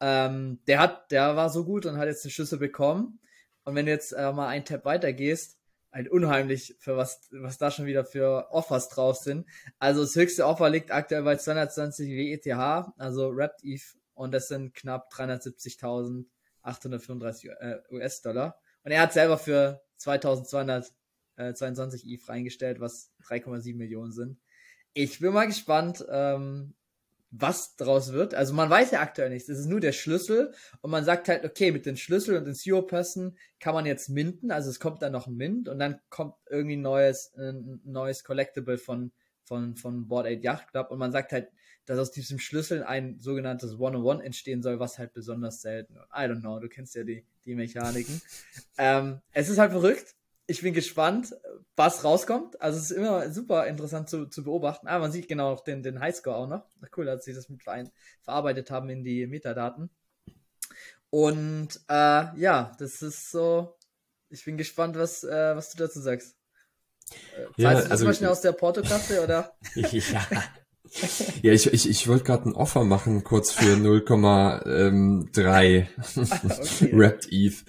Ähm, 0.00 0.60
der 0.66 0.80
hat, 0.80 1.12
der 1.12 1.36
war 1.36 1.50
so 1.50 1.64
gut 1.64 1.86
und 1.86 1.98
hat 1.98 2.08
jetzt 2.08 2.24
den 2.24 2.32
Schlüssel 2.32 2.58
bekommen. 2.58 3.20
Und 3.64 3.76
wenn 3.76 3.86
du 3.86 3.92
jetzt 3.92 4.12
äh, 4.12 4.32
mal 4.32 4.48
einen 4.48 4.64
Tab 4.64 4.84
weiter 4.84 5.12
gehst, 5.12 5.58
ein 5.92 6.08
unheimlich, 6.08 6.76
für 6.78 6.96
was, 6.96 7.28
was 7.30 7.58
da 7.58 7.70
schon 7.70 7.86
wieder 7.86 8.04
für 8.04 8.50
Offers 8.50 8.88
drauf 8.88 9.16
sind. 9.16 9.46
Also 9.78 10.02
das 10.02 10.14
höchste 10.14 10.46
Offer 10.46 10.70
liegt 10.70 10.92
aktuell 10.92 11.22
bei 11.22 11.36
220 11.36 12.10
WETH, 12.10 12.92
also 12.96 13.34
Wrapped 13.34 13.64
Eve 13.64 13.82
und 14.20 14.32
das 14.32 14.48
sind 14.48 14.74
knapp 14.74 15.10
370.835 15.14 17.48
äh, 17.58 17.80
US-Dollar. 17.90 18.60
Und 18.84 18.92
er 18.92 19.00
hat 19.00 19.14
selber 19.14 19.38
für 19.38 19.80
2222 19.96 22.06
ETH 22.06 22.28
reingestellt, 22.28 22.80
was 22.80 23.14
3,7 23.24 23.76
Millionen 23.76 24.12
sind. 24.12 24.38
Ich 24.92 25.20
bin 25.20 25.32
mal 25.32 25.46
gespannt. 25.46 26.04
Ähm, 26.10 26.74
was 27.32 27.76
draus 27.76 28.12
wird. 28.12 28.34
Also 28.34 28.52
man 28.54 28.68
weiß 28.68 28.90
ja 28.90 29.00
aktuell 29.00 29.30
nichts. 29.30 29.48
Es 29.48 29.60
ist 29.60 29.68
nur 29.68 29.78
der 29.78 29.92
Schlüssel 29.92 30.52
und 30.80 30.90
man 30.90 31.04
sagt 31.04 31.28
halt, 31.28 31.44
okay, 31.44 31.70
mit 31.70 31.86
den 31.86 31.96
Schlüssel 31.96 32.36
und 32.36 32.44
den 32.44 32.56
Zero 32.56 32.82
Person 32.82 33.38
kann 33.60 33.72
man 33.72 33.86
jetzt 33.86 34.08
minten. 34.08 34.50
Also 34.50 34.68
es 34.68 34.80
kommt 34.80 35.00
dann 35.00 35.12
noch 35.12 35.28
ein 35.28 35.36
Mint 35.36 35.68
und 35.68 35.78
dann 35.78 36.00
kommt 36.08 36.34
irgendwie 36.48 36.76
ein 36.76 36.82
neues, 36.82 37.32
ein 37.36 37.80
neues 37.84 38.24
Collectible 38.24 38.78
von, 38.78 39.12
von, 39.44 39.76
von 39.76 40.08
Board 40.08 40.26
8 40.26 40.42
Yacht 40.42 40.72
Club 40.72 40.90
und 40.90 40.98
man 40.98 41.12
sagt 41.12 41.30
halt, 41.30 41.52
dass 41.90 41.98
aus 41.98 42.12
diesem 42.12 42.38
Schlüssel 42.38 42.82
ein 42.84 43.18
sogenanntes 43.20 43.78
One-on-One 43.78 44.22
entstehen 44.24 44.62
soll, 44.62 44.78
was 44.78 44.98
halt 44.98 45.12
besonders 45.12 45.60
selten. 45.60 45.96
I 46.14 46.22
don't 46.22 46.40
know, 46.40 46.58
du 46.60 46.68
kennst 46.68 46.94
ja 46.94 47.04
die, 47.04 47.24
die 47.44 47.54
Mechaniken. 47.54 48.22
ähm, 48.78 49.20
es 49.32 49.48
ist 49.48 49.58
halt 49.58 49.72
verrückt 49.72 50.14
ich 50.50 50.62
bin 50.62 50.74
gespannt, 50.74 51.36
was 51.76 52.02
rauskommt. 52.02 52.60
Also 52.60 52.76
es 52.76 52.90
ist 52.90 52.96
immer 52.96 53.30
super 53.30 53.68
interessant 53.68 54.10
zu, 54.10 54.26
zu 54.26 54.42
beobachten. 54.42 54.88
Ah, 54.88 54.98
man 54.98 55.12
sieht 55.12 55.28
genau 55.28 55.54
den, 55.54 55.84
den 55.84 56.00
Highscore 56.00 56.34
auch 56.34 56.48
noch. 56.48 56.64
Cool, 56.96 57.04
dass 57.04 57.24
sie 57.24 57.32
das 57.32 57.48
mit 57.48 57.62
verein, 57.62 57.88
verarbeitet 58.22 58.68
haben 58.72 58.90
in 58.90 59.04
die 59.04 59.28
Metadaten. 59.28 59.90
Und 61.08 61.80
äh, 61.88 62.36
ja, 62.36 62.72
das 62.80 63.00
ist 63.00 63.30
so. 63.30 63.76
Ich 64.28 64.44
bin 64.44 64.56
gespannt, 64.56 64.96
was, 64.98 65.22
äh, 65.22 65.54
was 65.54 65.70
du 65.70 65.78
dazu 65.78 66.00
sagst. 66.00 66.36
Äh, 67.36 67.42
ja, 67.56 67.70
du 67.70 67.76
das 67.82 67.90
also, 67.90 68.04
mal 68.06 68.14
schnell 68.14 68.30
aus 68.30 68.40
der 68.40 68.52
Portokasse, 68.52 69.22
oder? 69.22 69.56
ja. 69.74 70.26
Ja, 71.42 71.52
ich, 71.52 71.72
ich, 71.72 71.88
ich 71.88 72.08
wollte 72.08 72.24
gerade 72.24 72.48
ein 72.48 72.54
Offer 72.54 72.84
machen, 72.84 73.24
kurz 73.24 73.52
für 73.52 73.74
0,3 73.74 74.66
ähm, 74.66 75.28
okay. 75.36 75.86
Wrapped 76.92 77.28
ETH. 77.30 77.64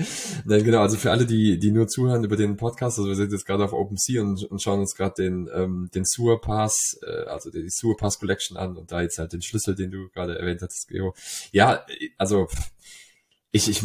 Nein, 0.45 0.63
genau, 0.63 0.81
also 0.81 0.97
für 0.97 1.11
alle, 1.11 1.25
die, 1.25 1.59
die 1.59 1.71
nur 1.71 1.87
zuhören 1.87 2.23
über 2.23 2.35
den 2.35 2.57
Podcast, 2.57 2.97
also 2.97 3.09
wir 3.09 3.15
sind 3.15 3.31
jetzt 3.31 3.45
gerade 3.45 3.63
auf 3.63 3.73
OpenSea 3.73 4.21
und, 4.21 4.43
und 4.43 4.61
schauen 4.61 4.79
uns 4.79 4.95
gerade 4.95 5.15
den, 5.17 5.49
ähm, 5.53 5.89
den 5.93 6.03
Sewer 6.05 6.41
Pass, 6.41 6.99
äh, 7.05 7.25
also 7.29 7.49
die 7.51 7.69
Sewer 7.69 7.95
Pass 7.95 8.19
Collection 8.19 8.57
an 8.57 8.77
und 8.77 8.91
da 8.91 9.01
jetzt 9.01 9.19
halt 9.19 9.33
den 9.33 9.41
Schlüssel, 9.41 9.75
den 9.75 9.91
du 9.91 10.09
gerade 10.09 10.37
erwähnt 10.37 10.61
hattest, 10.61 10.87
Geo. 10.87 11.13
Ja, 11.51 11.85
also 12.17 12.47
ich, 13.51 13.69
ich, 13.69 13.83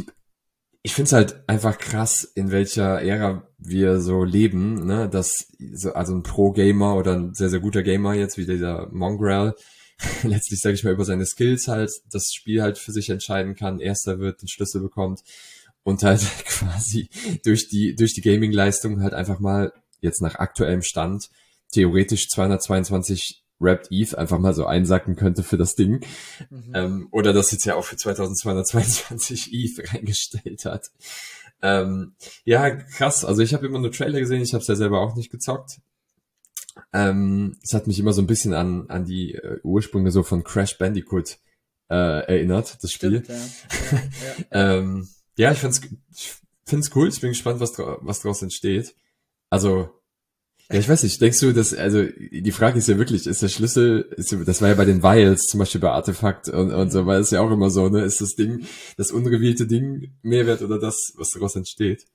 ich 0.87 0.95
finde 0.95 1.07
es 1.09 1.13
halt 1.13 1.49
einfach 1.49 1.79
krass, 1.79 2.23
in 2.23 2.53
welcher 2.53 3.03
Ära 3.03 3.45
wir 3.59 4.01
so 4.01 4.23
leben, 4.23 4.87
ne, 4.87 5.09
dass 5.09 5.49
so, 5.73 5.93
also 5.95 6.15
ein 6.15 6.23
Pro-Gamer 6.23 6.95
oder 6.95 7.15
ein 7.15 7.35
sehr, 7.35 7.51
sehr 7.51 7.59
guter 7.59 7.83
Gamer 7.83 8.15
jetzt, 8.15 8.39
wie 8.39 8.47
dieser 8.47 8.87
Mongrel, 8.93 9.57
letztlich, 10.23 10.61
sage 10.61 10.77
ich 10.77 10.85
mal, 10.85 10.93
über 10.93 11.05
seine 11.05 11.27
Skills 11.27 11.67
halt 11.67 11.91
das 12.13 12.31
Spiel 12.33 12.63
halt 12.63 12.79
für 12.79 12.93
sich 12.93 13.11
entscheiden 13.11 13.57
kann, 13.57 13.81
erster 13.81 14.21
wird, 14.21 14.43
den 14.43 14.47
Schlüssel 14.47 14.81
bekommt 14.81 15.23
und 15.83 16.05
halt 16.05 16.21
quasi 16.45 17.09
durch 17.45 17.69
die, 17.69 17.97
durch 17.97 18.15
die 18.15 18.23
Gaming-Leistung 18.23 19.03
halt 19.03 19.13
einfach 19.13 19.41
mal 19.41 19.73
jetzt 20.01 20.23
nach 20.23 20.37
aktuellem 20.37 20.83
Stand 20.83 21.31
theoretisch 21.73 22.29
222 22.29 23.43
Wrapped 23.59 23.89
ETH 23.91 24.15
einfach 24.15 24.39
mal 24.39 24.55
so 24.55 24.67
einsacken 24.67 25.17
könnte 25.17 25.43
für 25.43 25.57
das 25.57 25.75
Ding. 25.75 26.05
Mhm. 26.51 26.73
Ähm, 26.75 27.09
oder 27.11 27.33
das 27.33 27.53
jetzt 27.53 27.65
ja 27.65 27.75
auch 27.75 27.85
für 27.85 27.97
2222 27.97 29.51
ETH 29.53 29.93
reingestellt 29.93 30.65
hat. 30.65 30.91
Ähm, 31.63 32.15
ja, 32.45 32.71
krass. 32.71 33.25
Also 33.25 33.43
ich 33.43 33.55
habe 33.55 33.67
immer 33.67 33.79
nur 33.79 33.93
Trailer 33.93 34.21
gesehen, 34.21 34.43
ich 34.43 34.53
habe 34.53 34.63
es 34.63 34.69
ja 34.69 34.77
selber 34.77 35.01
auch 35.01 35.17
nicht 35.17 35.31
gezockt. 35.31 35.81
Ähm, 36.93 37.57
es 37.63 37.73
hat 37.73 37.87
mich 37.87 37.99
immer 37.99 38.13
so 38.13 38.21
ein 38.21 38.27
bisschen 38.27 38.53
an, 38.53 38.89
an 38.89 39.05
die 39.07 39.35
äh, 39.35 39.61
Ursprünge 39.63 40.11
so 40.11 40.23
von 40.23 40.45
Crash 40.45 40.77
Bandicoot 40.77 41.39
äh, 41.89 41.95
erinnert, 41.95 42.83
das 42.83 42.93
Spiel. 42.93 43.25
Stimmt, 43.25 43.29
ja. 43.29 43.37
ja, 43.93 44.01
ja, 44.61 44.79
ähm, 44.79 45.09
ja, 45.39 45.53
ich 45.53 45.59
find's, 45.59 45.81
ich 46.15 46.35
find's 46.67 46.95
cool. 46.95 47.09
Ich 47.09 47.21
bin 47.21 47.31
gespannt, 47.31 47.61
was, 47.61 47.79
was 47.79 48.21
daraus 48.21 48.43
entsteht. 48.43 48.95
Also 49.49 49.91
ja, 50.71 50.79
ich 50.81 50.89
weiß 50.89 51.05
nicht, 51.05 51.21
denkst 51.21 51.41
du, 51.41 51.53
dass, 51.53 51.73
also 51.75 52.05
die 52.05 52.53
Frage 52.53 52.79
ist 52.79 52.89
ja 52.89 52.99
wirklich, 52.99 53.27
ist 53.27 53.43
der 53.43 53.49
Schlüssel, 53.49 54.13
ist, 54.17 54.37
das 54.47 54.61
war 54.61 54.69
ja 54.69 54.75
bei 54.75 54.85
den 54.85 55.03
Vials, 55.03 55.43
zum 55.47 55.59
Beispiel 55.59 55.81
bei 55.81 55.91
Artefakt 55.91 56.49
und, 56.49 56.73
und 56.73 56.91
so, 56.91 57.07
weil 57.07 57.21
es 57.21 57.31
ja 57.31 57.41
auch 57.41 57.51
immer 57.51 57.71
so, 57.71 57.89
ne, 57.89 58.03
ist 58.03 58.21
das 58.21 58.35
Ding, 58.35 58.67
das 58.97 59.13
unrevielte 59.13 59.67
Ding 59.67 60.13
Mehrwert 60.23 60.63
oder 60.63 60.81
das, 60.81 61.13
was 61.17 61.31
daraus 61.31 61.55
entsteht? 61.55 62.07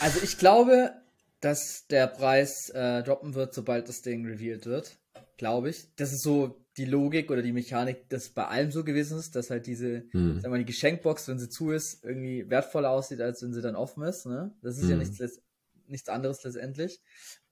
Also 0.00 0.18
ich 0.22 0.38
glaube, 0.38 0.92
dass 1.40 1.86
der 1.88 2.06
Preis 2.06 2.70
äh, 2.70 3.02
droppen 3.02 3.34
wird, 3.34 3.52
sobald 3.52 3.88
das 3.88 4.02
Ding 4.02 4.26
revealed 4.26 4.66
wird. 4.66 4.96
Glaube 5.36 5.70
ich. 5.70 5.88
Das 5.96 6.12
ist 6.12 6.22
so 6.22 6.56
die 6.76 6.84
Logik 6.84 7.30
oder 7.30 7.42
die 7.42 7.52
Mechanik, 7.52 8.08
dass 8.08 8.28
bei 8.30 8.46
allem 8.46 8.70
so 8.70 8.84
gewesen 8.84 9.18
ist, 9.18 9.34
dass 9.34 9.50
halt 9.50 9.66
diese, 9.66 10.04
hm. 10.12 10.34
sagen 10.34 10.44
wir 10.44 10.50
mal, 10.50 10.58
die 10.58 10.64
Geschenkbox, 10.64 11.28
wenn 11.28 11.38
sie 11.38 11.48
zu 11.48 11.70
ist, 11.70 12.04
irgendwie 12.04 12.48
wertvoller 12.48 12.90
aussieht, 12.90 13.20
als 13.20 13.42
wenn 13.42 13.52
sie 13.52 13.60
dann 13.60 13.74
offen 13.74 14.04
ist. 14.04 14.24
Ne? 14.24 14.54
Das 14.62 14.76
ist 14.76 14.84
hm. 14.84 14.90
ja 14.90 14.96
nichts, 14.96 15.40
nichts 15.88 16.08
anderes 16.08 16.42
letztendlich. 16.44 17.00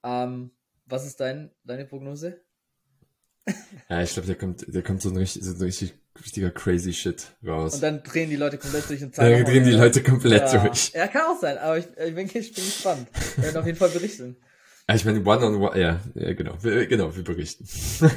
Ähm, 0.03 0.51
was 0.87 1.07
ist 1.07 1.21
dein, 1.21 1.51
deine 1.65 1.85
Prognose? 1.85 2.41
Ja, 3.89 4.03
ich 4.03 4.13
glaube, 4.13 4.27
der 4.27 4.37
kommt, 4.37 4.65
der 4.67 4.83
kommt 4.83 5.03
so 5.03 5.11
ein 5.11 5.17
richtig, 5.17 5.43
so 5.45 5.53
ein 5.53 5.63
richtig 5.63 5.95
richtiger 6.23 6.51
crazy 6.51 6.93
Shit 6.93 7.33
raus. 7.45 7.75
Und 7.75 7.83
dann 7.83 8.03
drehen 8.03 8.31
die 8.31 8.37
Leute 8.37 8.59
komplett 8.59 8.89
durch 8.89 9.03
und 9.03 9.15
zeigen. 9.15 9.45
Dann 9.45 9.53
drehen 9.53 9.65
die 9.65 9.73
Leute 9.73 10.03
komplett 10.03 10.53
ja. 10.53 10.65
durch. 10.65 10.93
Ja, 10.93 11.07
kann 11.09 11.23
auch 11.23 11.41
sein, 11.41 11.59
aber 11.59 11.79
ich, 11.79 11.87
ich 11.87 12.15
bin, 12.15 12.27
ich 12.27 12.55
bin 12.55 12.65
gespannt. 12.65 13.09
Wir 13.37 13.45
werden 13.45 13.57
auf 13.57 13.67
jeden 13.67 13.79
Fall 13.79 13.89
berichten. 13.89 14.37
Ja, 14.89 14.95
ich 14.95 15.05
meine, 15.05 15.25
one 15.25 15.47
on 15.47 15.55
one, 15.57 15.81
ja, 15.81 16.01
ja 16.15 16.33
genau, 16.35 16.57
wir, 16.63 16.87
genau, 16.87 17.15
wir 17.15 17.25
berichten. 17.25 17.67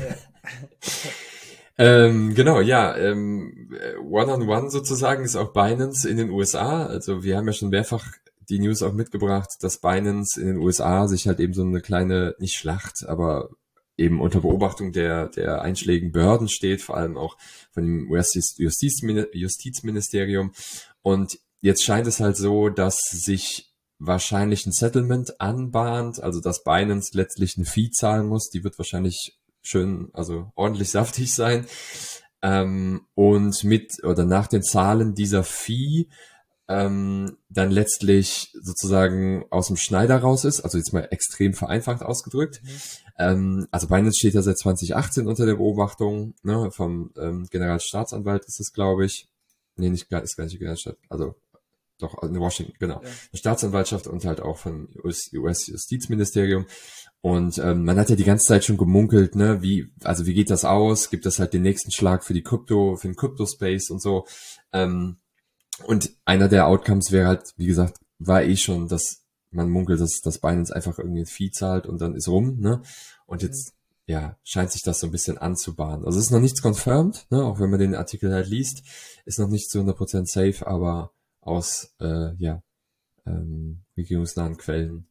Ja. 1.78 1.86
ähm, 2.06 2.36
genau, 2.36 2.60
ja, 2.60 2.96
ähm, 2.98 3.72
one 4.04 4.32
on 4.32 4.48
one 4.48 4.70
sozusagen 4.70 5.24
ist 5.24 5.36
auch 5.36 5.54
Binance 5.54 6.08
in 6.08 6.18
den 6.18 6.30
USA. 6.30 6.86
Also 6.86 7.24
wir 7.24 7.38
haben 7.38 7.48
ja 7.48 7.54
schon 7.54 7.70
mehrfach 7.70 8.06
die 8.50 8.60
News 8.60 8.84
auch 8.84 8.94
mitgebracht, 8.94 9.50
dass 9.62 9.80
Binance 9.80 10.40
in 10.40 10.48
den 10.48 10.58
USA 10.58 11.08
sich 11.08 11.28
halt 11.28 11.40
eben 11.40 11.54
so 11.54 11.64
eine 11.64 11.82
kleine, 11.82 12.36
nicht 12.40 12.56
Schlacht, 12.56 13.06
aber 13.08 13.50
eben 13.98 14.22
unter 14.22 14.42
Beobachtung 14.42 14.92
der, 14.92 15.28
der 15.28 15.62
einschlägigen 15.62 16.12
Behörden 16.12 16.50
steht, 16.50 16.82
vor 16.82 16.98
allem 16.98 17.16
auch 17.18 17.38
von 17.72 17.84
dem 17.84 18.10
US-Justizministerium. 18.10 20.54
Und 21.02 21.40
jetzt 21.62 21.84
scheint 21.84 22.08
es 22.08 22.20
halt 22.20 22.36
so, 22.38 22.70
dass 22.70 22.98
sich 22.98 23.72
wahrscheinlich 24.00 24.66
ein 24.66 24.72
Settlement 24.72 25.40
anbahnt, 25.40 26.20
also 26.22 26.42
dass 26.42 26.64
Binance 26.64 27.16
letztlich 27.16 27.58
eine 27.58 27.66
Fee 27.66 27.92
zahlen 27.92 28.26
muss, 28.28 28.50
die 28.50 28.64
wird 28.64 28.78
wahrscheinlich 28.78 29.38
schön, 29.62 30.10
also 30.14 30.52
ordentlich 30.56 30.90
saftig 30.90 31.34
sein. 31.34 31.68
Ähm, 32.42 33.08
und 33.16 33.64
mit 33.64 34.04
oder 34.04 34.26
nach 34.26 34.48
den 34.48 34.64
Zahlen 34.64 35.16
dieser 35.16 35.46
Fee 35.46 36.10
ähm, 36.68 37.38
dann 37.50 37.72
letztlich 37.72 38.54
sozusagen 38.62 39.46
aus 39.50 39.68
dem 39.68 39.78
Schneider 39.78 40.18
raus 40.18 40.46
ist, 40.46 40.62
also 40.62 40.78
jetzt 40.78 40.94
mal 40.94 41.08
extrem 41.12 41.54
vereinfacht 41.54 42.02
ausgedrückt. 42.02 42.62
Mhm. 42.64 42.70
Ähm, 43.20 43.68
also 43.72 43.88
Binance 43.88 44.18
steht 44.18 44.34
ja 44.34 44.42
seit 44.42 44.58
2018 44.58 45.28
unter 45.28 45.46
der 45.46 45.56
Beobachtung, 45.56 46.36
ne, 46.42 46.72
vom 46.72 47.12
ähm, 47.18 47.48
Generalstaatsanwalt 47.50 48.46
ist 48.46 48.60
es, 48.60 48.72
glaube 48.72 49.06
ich. 49.06 49.28
Nee, 49.76 49.90
nicht 49.90 50.12
ist 50.12 50.38
gar 50.38 50.46
nicht 50.46 50.58
Generalstaat, 50.58 50.98
also 51.10 51.36
doch 52.00 52.22
in 52.24 52.40
Washington, 52.40 52.74
genau. 52.80 53.02
Ja. 53.04 53.10
Staatsanwaltschaft 53.38 54.08
und 54.08 54.26
halt 54.26 54.42
auch 54.42 54.58
vom 54.58 54.90
US-Justizministerium. 55.04 56.66
Und 57.22 57.58
ähm, 57.60 57.86
man 57.86 57.98
hat 57.98 58.10
ja 58.10 58.16
die 58.16 58.26
ganze 58.26 58.48
Zeit 58.48 58.66
schon 58.66 58.78
gemunkelt, 58.78 59.36
ne, 59.36 59.62
wie, 59.62 59.92
also 60.04 60.26
wie 60.26 60.34
geht 60.34 60.50
das 60.50 60.66
aus? 60.66 61.10
Gibt 61.10 61.26
es 61.26 61.40
halt 61.40 61.54
den 61.54 61.62
nächsten 61.62 61.92
Schlag 61.92 62.24
für 62.26 62.34
die 62.34 62.44
Krypto, 62.44 62.98
für 62.98 63.08
den 63.08 63.16
Krypto-Space 63.16 63.90
und 63.90 64.02
so. 64.02 64.26
Ähm, 64.74 65.18
und 65.86 66.12
einer 66.26 66.48
der 66.48 66.68
Outcomes 66.68 67.12
wäre 67.12 67.28
halt, 67.28 67.54
wie 67.58 67.66
gesagt, 67.66 68.00
war 68.20 68.44
eh 68.44 68.56
schon, 68.56 68.88
dass 68.88 69.24
man 69.52 69.70
munkelt, 69.70 70.00
dass, 70.00 70.22
dass 70.22 70.40
Binance 70.40 70.76
einfach 70.76 70.98
irgendwie 70.98 71.22
ein 71.22 71.28
Fee 71.28 71.52
zahlt 71.52 71.86
und 71.86 72.02
dann 72.02 72.16
ist 72.16 72.28
rum, 72.28 72.60
ne? 72.60 72.82
Und 73.26 73.44
jetzt, 73.44 73.74
ja, 74.06 74.38
scheint 74.44 74.72
sich 74.72 74.82
das 74.82 75.00
so 75.00 75.08
ein 75.08 75.12
bisschen 75.12 75.38
anzubahnen. 75.38 76.06
Also 76.06 76.18
es 76.20 76.26
ist 76.26 76.32
noch 76.32 76.40
nichts 76.40 76.62
confirmed, 76.62 77.28
ne? 77.30 77.44
Auch 77.44 77.60
wenn 77.60 77.70
man 77.70 77.80
den 77.80 77.96
Artikel 77.96 78.34
halt 78.34 78.48
liest, 78.48 78.84
ist 79.26 79.40
noch 79.40 79.50
nicht 79.50 79.70
zu 79.70 79.80
100% 79.80 80.26
safe, 80.26 80.66
aber 80.66 81.12
aus, 81.42 81.94
äh, 82.00 82.34
ja, 82.38 82.64
ähm, 83.26 83.84
regierungsnahen 83.96 84.58
Quellen 84.58 85.08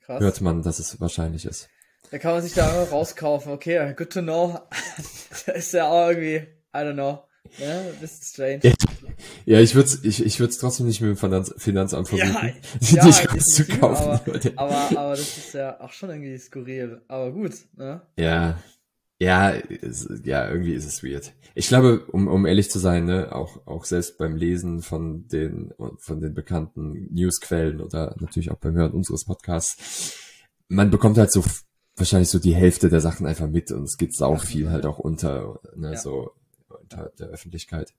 Krass. 0.00 0.20
hört 0.20 0.40
man, 0.40 0.62
dass 0.62 0.78
es 0.78 1.00
wahrscheinlich 1.00 1.44
ist. 1.44 1.68
Da 2.10 2.18
kann 2.18 2.32
man 2.32 2.42
sich 2.42 2.52
da 2.52 2.84
rauskaufen. 2.84 3.52
Okay, 3.52 3.94
good 3.94 4.10
to 4.10 4.20
know. 4.20 4.60
das 5.46 5.56
ist 5.56 5.72
ja 5.72 5.88
auch 5.88 6.08
irgendwie, 6.10 6.46
I 6.74 6.78
don't 6.78 6.94
know. 6.94 7.24
Ja, 7.58 7.82
das 8.00 8.12
ist 8.12 8.34
strange. 8.34 8.74
Ja, 9.44 9.60
ich 9.60 9.74
würde 9.74 9.88
es 9.88 10.04
ich, 10.04 10.24
ich 10.24 10.40
würd's 10.40 10.58
trotzdem 10.58 10.86
nicht 10.86 11.00
mit 11.00 11.10
dem 11.10 11.16
Finanz, 11.16 11.54
Finanzamt 11.56 12.08
versuchen, 12.08 12.32
ja, 12.80 12.96
ja, 12.96 13.04
dich 13.04 13.32
rauszukaufen. 13.32 14.08
Aber, 14.56 14.88
aber, 14.88 14.98
aber 14.98 15.10
das 15.10 15.38
ist 15.38 15.54
ja 15.54 15.80
auch 15.80 15.92
schon 15.92 16.10
irgendwie 16.10 16.38
skurril. 16.38 17.00
Aber 17.08 17.32
gut, 17.32 17.52
ne? 17.76 18.02
Ja. 18.18 18.58
Ja, 19.22 19.50
ist, 19.50 20.10
ja, 20.24 20.50
irgendwie 20.50 20.74
ist 20.74 20.84
es 20.84 21.04
weird. 21.04 21.32
Ich 21.54 21.68
glaube, 21.68 22.06
um, 22.10 22.26
um 22.26 22.44
ehrlich 22.44 22.72
zu 22.72 22.80
sein, 22.80 23.04
ne, 23.04 23.32
auch, 23.32 23.68
auch 23.68 23.84
selbst 23.84 24.18
beim 24.18 24.34
Lesen 24.34 24.82
von 24.82 25.28
den, 25.28 25.72
von 25.98 26.20
den 26.20 26.34
bekannten 26.34 27.08
Newsquellen 27.14 27.80
oder 27.80 28.16
natürlich 28.18 28.50
auch 28.50 28.56
beim 28.56 28.74
Hören 28.74 28.90
unseres 28.90 29.24
Podcasts, 29.24 30.18
man 30.66 30.90
bekommt 30.90 31.18
halt 31.18 31.30
so 31.30 31.44
wahrscheinlich 31.94 32.30
so 32.30 32.40
die 32.40 32.56
Hälfte 32.56 32.88
der 32.88 33.00
Sachen 33.00 33.26
einfach 33.26 33.46
mit 33.46 33.70
und 33.70 33.84
es 33.84 33.96
geht 33.96 34.12
sau 34.12 34.36
viel 34.36 34.70
halt 34.70 34.86
auch 34.86 34.98
unter, 34.98 35.60
ne, 35.76 35.92
ja. 35.92 35.98
so 35.98 36.32
unter 36.66 37.12
der 37.18 37.28
Öffentlichkeit. 37.28 37.92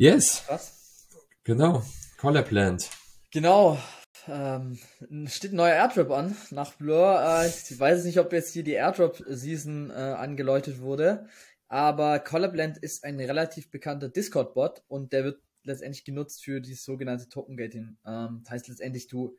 Yes. 0.00 0.44
Was? 0.48 1.06
Genau. 1.44 1.82
Collabland. 2.16 2.88
Genau. 3.32 3.78
Ähm, 4.26 4.78
steht 5.26 5.52
ein 5.52 5.56
neuer 5.56 5.74
Airdrop 5.74 6.10
an 6.10 6.34
nach 6.50 6.72
Blur. 6.72 7.20
Äh, 7.22 7.48
ich 7.48 7.78
weiß 7.78 8.04
nicht, 8.04 8.18
ob 8.18 8.32
jetzt 8.32 8.54
hier 8.54 8.64
die 8.64 8.72
Airdrop-Season 8.72 9.90
äh, 9.90 9.92
angeläutet 9.92 10.80
wurde. 10.80 11.28
aber 11.68 12.18
Colorblend 12.18 12.78
ist 12.78 13.04
ein 13.04 13.20
relativ 13.20 13.70
bekannter 13.70 14.08
Discord-Bot 14.08 14.84
und 14.88 15.12
der 15.12 15.24
wird 15.24 15.42
letztendlich 15.64 16.06
genutzt 16.06 16.44
für 16.44 16.62
die 16.62 16.72
sogenannte 16.72 17.28
Token-Gating. 17.28 17.98
Ähm, 18.06 18.40
das 18.42 18.52
heißt 18.52 18.68
letztendlich, 18.68 19.06
du, 19.06 19.36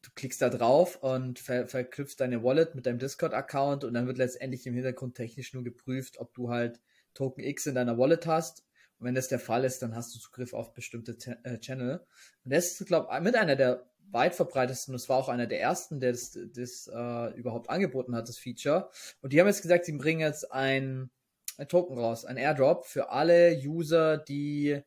du 0.00 0.10
klickst 0.14 0.40
da 0.40 0.48
drauf 0.48 0.96
und 1.02 1.38
ver 1.38 1.68
verknüpfst 1.68 2.16
deine 2.16 2.42
Wallet 2.42 2.74
mit 2.74 2.86
deinem 2.86 3.00
Discord-Account 3.00 3.84
und 3.84 3.92
dann 3.92 4.06
wird 4.06 4.16
letztendlich 4.16 4.66
im 4.66 4.72
Hintergrund 4.72 5.16
technisch 5.16 5.52
nur 5.52 5.62
geprüft, 5.62 6.16
ob 6.18 6.32
du 6.32 6.48
halt 6.48 6.80
Token 7.12 7.44
X 7.44 7.66
in 7.66 7.74
deiner 7.74 7.98
Wallet 7.98 8.24
hast. 8.26 8.64
Und 9.00 9.06
wenn 9.06 9.14
das 9.14 9.28
der 9.28 9.40
Fall 9.40 9.64
ist, 9.64 9.80
dann 9.80 9.96
hast 9.96 10.14
du 10.14 10.18
Zugriff 10.18 10.52
auf 10.52 10.74
bestimmte 10.74 11.16
äh, 11.42 11.58
Channel. 11.58 12.06
Und 12.44 12.52
das 12.52 12.80
ist, 12.80 12.86
glaube 12.86 13.08
ich, 13.12 13.20
mit 13.20 13.34
einer 13.34 13.56
der 13.56 13.90
weit 14.12 14.34
verbreitetsten, 14.34 14.92
das 14.92 15.08
war 15.08 15.16
auch 15.16 15.28
einer 15.28 15.46
der 15.46 15.60
ersten, 15.60 16.00
der 16.00 16.12
das, 16.12 16.38
das 16.54 16.90
äh, 16.92 17.38
überhaupt 17.38 17.70
angeboten 17.70 18.14
hat, 18.14 18.28
das 18.28 18.38
Feature. 18.38 18.90
Und 19.22 19.32
die 19.32 19.40
haben 19.40 19.46
jetzt 19.46 19.62
gesagt, 19.62 19.86
sie 19.86 19.92
bringen 19.92 20.20
jetzt 20.20 20.52
ein, 20.52 21.10
ein 21.56 21.68
Token 21.68 21.96
raus, 21.96 22.24
ein 22.24 22.36
Airdrop 22.36 22.86
für 22.86 23.10
alle 23.10 23.56
User, 23.64 24.18
die 24.18 24.82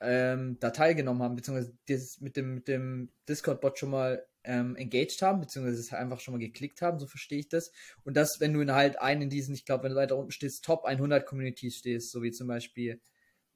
ähm, 0.00 0.58
da 0.60 0.70
teilgenommen 0.70 1.22
haben, 1.22 1.36
beziehungsweise 1.36 1.76
das 1.88 2.20
mit 2.20 2.36
dem, 2.36 2.54
mit 2.54 2.68
dem 2.68 3.10
Discord-Bot 3.28 3.78
schon 3.78 3.90
mal 3.90 4.26
ähm, 4.44 4.76
engaged 4.76 5.22
haben, 5.22 5.40
beziehungsweise 5.40 5.80
es 5.80 5.92
einfach 5.92 6.20
schon 6.20 6.34
mal 6.34 6.38
geklickt 6.38 6.82
haben, 6.82 6.98
so 6.98 7.06
verstehe 7.06 7.38
ich 7.38 7.48
das. 7.48 7.72
Und 8.04 8.16
das, 8.16 8.40
wenn 8.40 8.52
du 8.52 8.60
in 8.60 8.72
halt 8.72 9.00
einen 9.00 9.22
in 9.22 9.30
diesen, 9.30 9.54
ich 9.54 9.64
glaube, 9.64 9.84
wenn 9.84 9.92
du 9.92 9.96
weiter 9.96 10.16
unten 10.16 10.30
stehst, 10.30 10.64
Top 10.64 10.84
100 10.84 11.24
Communities 11.24 11.76
stehst, 11.76 12.10
so 12.10 12.22
wie 12.22 12.32
zum 12.32 12.46
Beispiel 12.48 13.00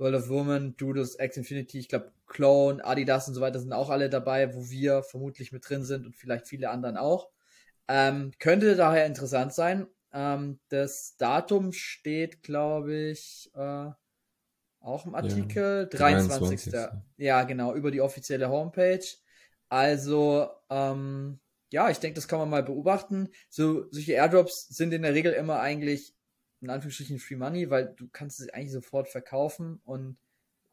World 0.01 0.15
of 0.15 0.29
Women, 0.31 0.77
Doodles, 0.77 1.19
X 1.21 1.37
Infinity, 1.37 1.79
ich 1.79 1.89
glaube 1.89 2.11
Clone, 2.27 2.85
Adidas 2.85 3.29
und 3.29 3.35
so 3.35 3.41
weiter 3.41 3.61
sind 3.61 3.73
auch 3.73 3.91
alle 3.91 4.09
dabei, 4.09 4.55
wo 4.55 4.71
wir 4.71 5.03
vermutlich 5.03 5.53
mit 5.53 5.69
drin 5.69 5.85
sind 5.85 6.07
und 6.07 6.17
vielleicht 6.17 6.49
viele 6.49 6.71
anderen 6.71 6.97
auch. 6.97 7.29
Ähm, 7.87 8.33
könnte 8.39 8.77
daher 8.77 9.05
interessant 9.05 9.53
sein. 9.53 9.87
Ähm, 10.13 10.59
das 10.69 11.17
Datum 11.19 11.73
steht, 11.73 12.43
glaube 12.43 12.95
ich, 12.95 13.51
äh, 13.55 13.91
auch 14.81 15.07
im 15.07 15.15
Artikel. 15.15 15.89
Ja, 15.93 15.99
23. 15.99 16.73
23. 16.73 17.03
Ja, 17.19 17.43
genau, 17.43 17.75
über 17.75 17.91
die 17.91 18.01
offizielle 18.01 18.49
Homepage. 18.49 19.05
Also, 19.69 20.49
ähm, 20.71 21.41
ja, 21.71 21.91
ich 21.91 21.99
denke, 21.99 22.15
das 22.15 22.27
kann 22.27 22.39
man 22.39 22.51
mal 22.51 22.63
beobachten. 22.63 23.29
So, 23.51 23.85
solche 23.91 24.15
Airdrops 24.15 24.69
sind 24.69 24.93
in 24.93 25.03
der 25.03 25.15
Regel 25.15 25.33
immer 25.33 25.61
eigentlich 25.61 26.15
in 26.61 26.71
Anführungsstrichen 26.71 27.19
Free 27.19 27.37
Money, 27.37 27.71
weil 27.71 27.95
du 27.97 28.09
kannst 28.13 28.41
es 28.41 28.49
eigentlich 28.51 28.73
sofort 28.73 29.09
verkaufen 29.09 29.81
und 29.85 30.17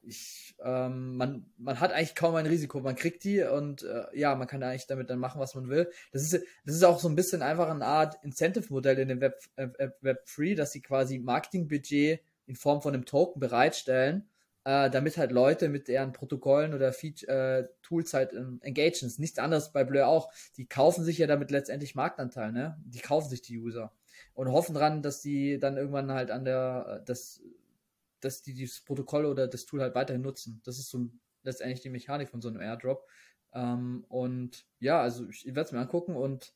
ich, 0.08 0.56
ähm, 0.64 1.18
man, 1.18 1.46
man 1.58 1.80
hat 1.80 1.92
eigentlich 1.92 2.16
kaum 2.16 2.36
ein 2.36 2.46
Risiko. 2.46 2.80
Man 2.80 2.96
kriegt 2.96 3.24
die 3.24 3.42
und 3.42 3.84
äh, 3.84 4.06
ja, 4.14 4.36
man 4.36 4.48
kann 4.48 4.64
eigentlich 4.64 4.88
damit 4.88 5.10
dann 5.10 5.20
machen, 5.20 5.40
was 5.42 5.56
man 5.56 5.70
will. 5.70 5.92
Das 6.12 6.22
ist, 6.22 6.34
das 6.66 6.76
ist 6.76 6.84
auch 6.84 7.00
so 7.00 7.10
ein 7.10 7.16
bisschen 7.16 7.42
einfach 7.42 7.70
eine 7.70 7.86
Art 7.86 8.16
Incentive-Modell 8.24 9.00
in 9.00 9.10
dem 9.10 9.22
Web, 9.22 9.40
äh, 9.56 9.68
Web 10.02 10.26
3, 10.34 10.56
dass 10.56 10.72
sie 10.72 10.82
quasi 10.82 11.20
Marketingbudget 11.20 12.22
in 12.46 12.56
Form 12.56 12.82
von 12.82 12.94
einem 12.94 13.06
Token 13.06 13.40
bereitstellen, 13.40 14.30
äh, 14.64 14.90
damit 14.90 15.18
halt 15.18 15.32
Leute 15.32 15.68
mit 15.68 15.88
deren 15.90 16.14
Protokollen 16.14 16.74
oder 16.74 16.94
Feature, 16.94 17.60
äh, 17.60 17.68
Tools 17.82 18.14
halt 18.14 18.34
ähm, 18.34 18.60
engagen. 18.62 19.12
Nichts 19.18 19.40
anderes 19.40 19.74
bei 19.74 19.84
Blur 19.84 20.08
auch. 20.08 20.32
Die 20.56 20.68
kaufen 20.68 21.04
sich 21.04 21.18
ja 21.18 21.28
damit 21.28 21.52
letztendlich 21.52 21.96
Marktanteil, 21.96 22.54
ne? 22.54 22.78
Die 22.86 23.00
kaufen 23.00 23.30
sich 23.30 23.42
die 23.42 23.58
User 23.58 23.92
und 24.38 24.52
hoffen 24.52 24.76
dran, 24.76 25.02
dass 25.02 25.20
die 25.20 25.58
dann 25.58 25.78
irgendwann 25.78 26.12
halt 26.12 26.30
an 26.30 26.46
der, 26.46 27.02
dass, 27.08 27.42
dass 28.20 28.44
die 28.44 28.54
dieses 28.54 28.82
Protokoll 28.82 29.26
oder 29.26 29.48
das 29.48 29.66
Tool 29.66 29.82
halt 29.82 29.96
weiterhin 29.96 30.22
nutzen. 30.22 30.62
Das 30.64 30.78
ist 30.78 30.92
so 30.92 31.10
letztendlich 31.42 31.82
die 31.82 31.90
Mechanik 31.90 32.30
von 32.30 32.40
so 32.40 32.48
einem 32.48 32.62
Airdrop. 32.62 33.10
Ähm, 33.54 34.06
und 34.10 34.68
ja, 34.80 35.02
also 35.02 35.28
ich 35.28 35.48
werde 35.48 35.62
es 35.62 35.72
mir 35.72 35.80
angucken 35.80 36.16
und 36.16 36.54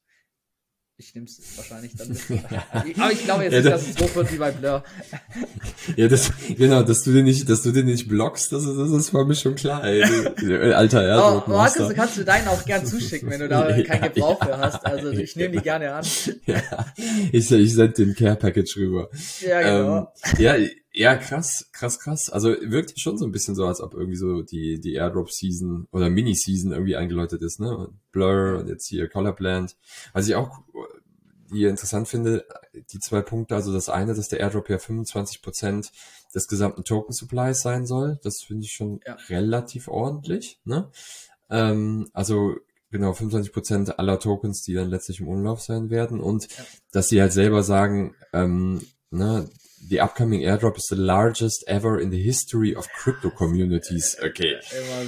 ich 1.02 1.16
nehme 1.16 1.26
es 1.26 1.40
wahrscheinlich 1.58 1.96
dann 1.96 2.10
mit. 2.10 2.22
Aber 3.00 3.12
ich 3.12 3.24
glaube 3.24 3.44
jetzt 3.44 3.54
ja, 3.54 3.60
nicht, 3.60 3.72
dass 3.72 3.88
es 3.88 3.96
so 3.96 4.16
wird 4.16 4.32
wie 4.32 4.38
bei 4.38 4.52
Blur. 4.52 4.84
ja, 5.96 6.08
das, 6.08 6.32
genau, 6.56 6.84
dass 6.84 7.04
du 7.04 7.12
den 7.12 7.26
nicht, 7.26 7.50
dass 7.50 7.64
du 7.64 7.72
den 7.72 7.88
nicht 7.88 8.08
blockst, 8.08 8.52
das, 8.52 8.66
das 8.66 8.92
ist 8.92 9.10
für 9.10 9.26
mich 9.26 9.40
schon 9.40 9.56
klar, 9.56 9.84
ey. 9.84 10.04
Alter, 10.74 11.08
ja. 11.08 11.20
Aber 11.20 11.48
Markus, 11.48 11.88
du 11.88 11.94
kannst 11.96 12.18
du 12.18 12.24
deinen 12.24 12.48
auch 12.48 12.64
gern 12.66 12.86
zuschicken, 12.86 13.30
wenn 13.30 13.40
du 13.40 13.50
da 13.50 13.70
ja, 13.76 13.84
keinen 13.84 14.14
Gebrauch 14.14 14.44
für 14.44 14.58
hast. 14.58 14.86
Also 14.86 15.10
ich 15.10 15.36
nehme 15.36 15.58
die 15.58 15.64
gerne 15.64 15.94
an. 15.94 16.06
ja, 16.46 16.62
ich, 17.32 17.52
ich 17.52 17.74
sende 17.74 17.94
den 17.94 18.16
Care 18.16 18.36
Package 18.36 18.78
rüber. 18.78 19.10
Ja, 19.42 19.62
genau. 19.62 20.14
Ähm, 20.38 20.44
ja, 20.44 20.56
ja, 20.94 21.16
krass, 21.16 21.70
krass, 21.72 22.00
krass. 22.00 22.30
Also 22.30 22.50
wirkt 22.62 23.00
schon 23.00 23.18
so 23.18 23.26
ein 23.26 23.32
bisschen 23.32 23.56
so, 23.56 23.66
als 23.66 23.80
ob 23.80 23.94
irgendwie 23.94 24.18
so 24.18 24.42
die, 24.42 24.80
die 24.82 24.96
Airdrop-Season 24.96 25.88
oder 25.92 26.10
Mini-Season 26.10 26.74
irgendwie 26.74 26.98
eingeläutet 26.98 27.42
ist, 27.42 27.62
ne? 27.62 27.88
Blur 28.12 28.60
und 28.60 28.68
jetzt 28.68 28.88
hier 28.88 29.08
Colorblend. 29.08 29.78
Was 30.12 30.28
ich 30.28 30.36
auch 30.36 30.64
hier 31.52 31.70
interessant 31.70 32.08
finde, 32.08 32.46
die 32.74 33.00
zwei 33.00 33.22
Punkte, 33.22 33.56
also 33.56 33.74
das 33.74 33.90
eine, 33.90 34.14
dass 34.14 34.30
der 34.30 34.40
Airdrop 34.40 34.70
ja 34.70 34.80
25 34.80 35.42
Prozent 35.42 35.92
des 36.34 36.48
gesamten 36.48 36.84
Token-Supplies 36.84 37.62
sein 37.62 37.86
soll. 37.86 38.20
Das 38.24 38.42
finde 38.42 38.66
ich 38.66 38.74
schon 38.74 39.00
ja. 39.06 39.16
relativ 39.30 39.88
ordentlich, 39.88 40.60
ne? 40.64 40.90
Ähm, 41.50 42.10
also 42.14 42.56
genau 42.90 43.14
25 43.14 43.54
Prozent 43.54 44.00
aller 44.00 44.20
Tokens, 44.20 44.64
die 44.64 44.74
dann 44.74 44.90
letztlich 44.90 45.20
im 45.20 45.28
Umlauf 45.28 45.62
sein 45.62 45.90
werden 45.90 46.20
und 46.20 46.52
ja. 46.52 46.64
dass 46.92 47.10
sie 47.10 47.22
halt 47.22 47.34
selber 47.34 47.64
sagen, 47.64 48.16
ähm, 48.34 48.82
ne, 49.10 49.50
the 49.90 50.00
upcoming 50.00 50.42
airdrop 50.42 50.78
is 50.78 50.86
the 50.90 50.96
largest 50.96 51.64
ever 51.68 52.00
in 52.00 52.10
the 52.12 52.22
history 52.22 52.76
of 52.76 52.88
crypto 52.94 53.30
communities. 53.30 54.16
Okay. 54.32 54.56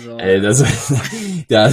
So. 0.03 0.17
Ey, 0.17 0.41
das, 0.41 0.59
da, 1.47 1.69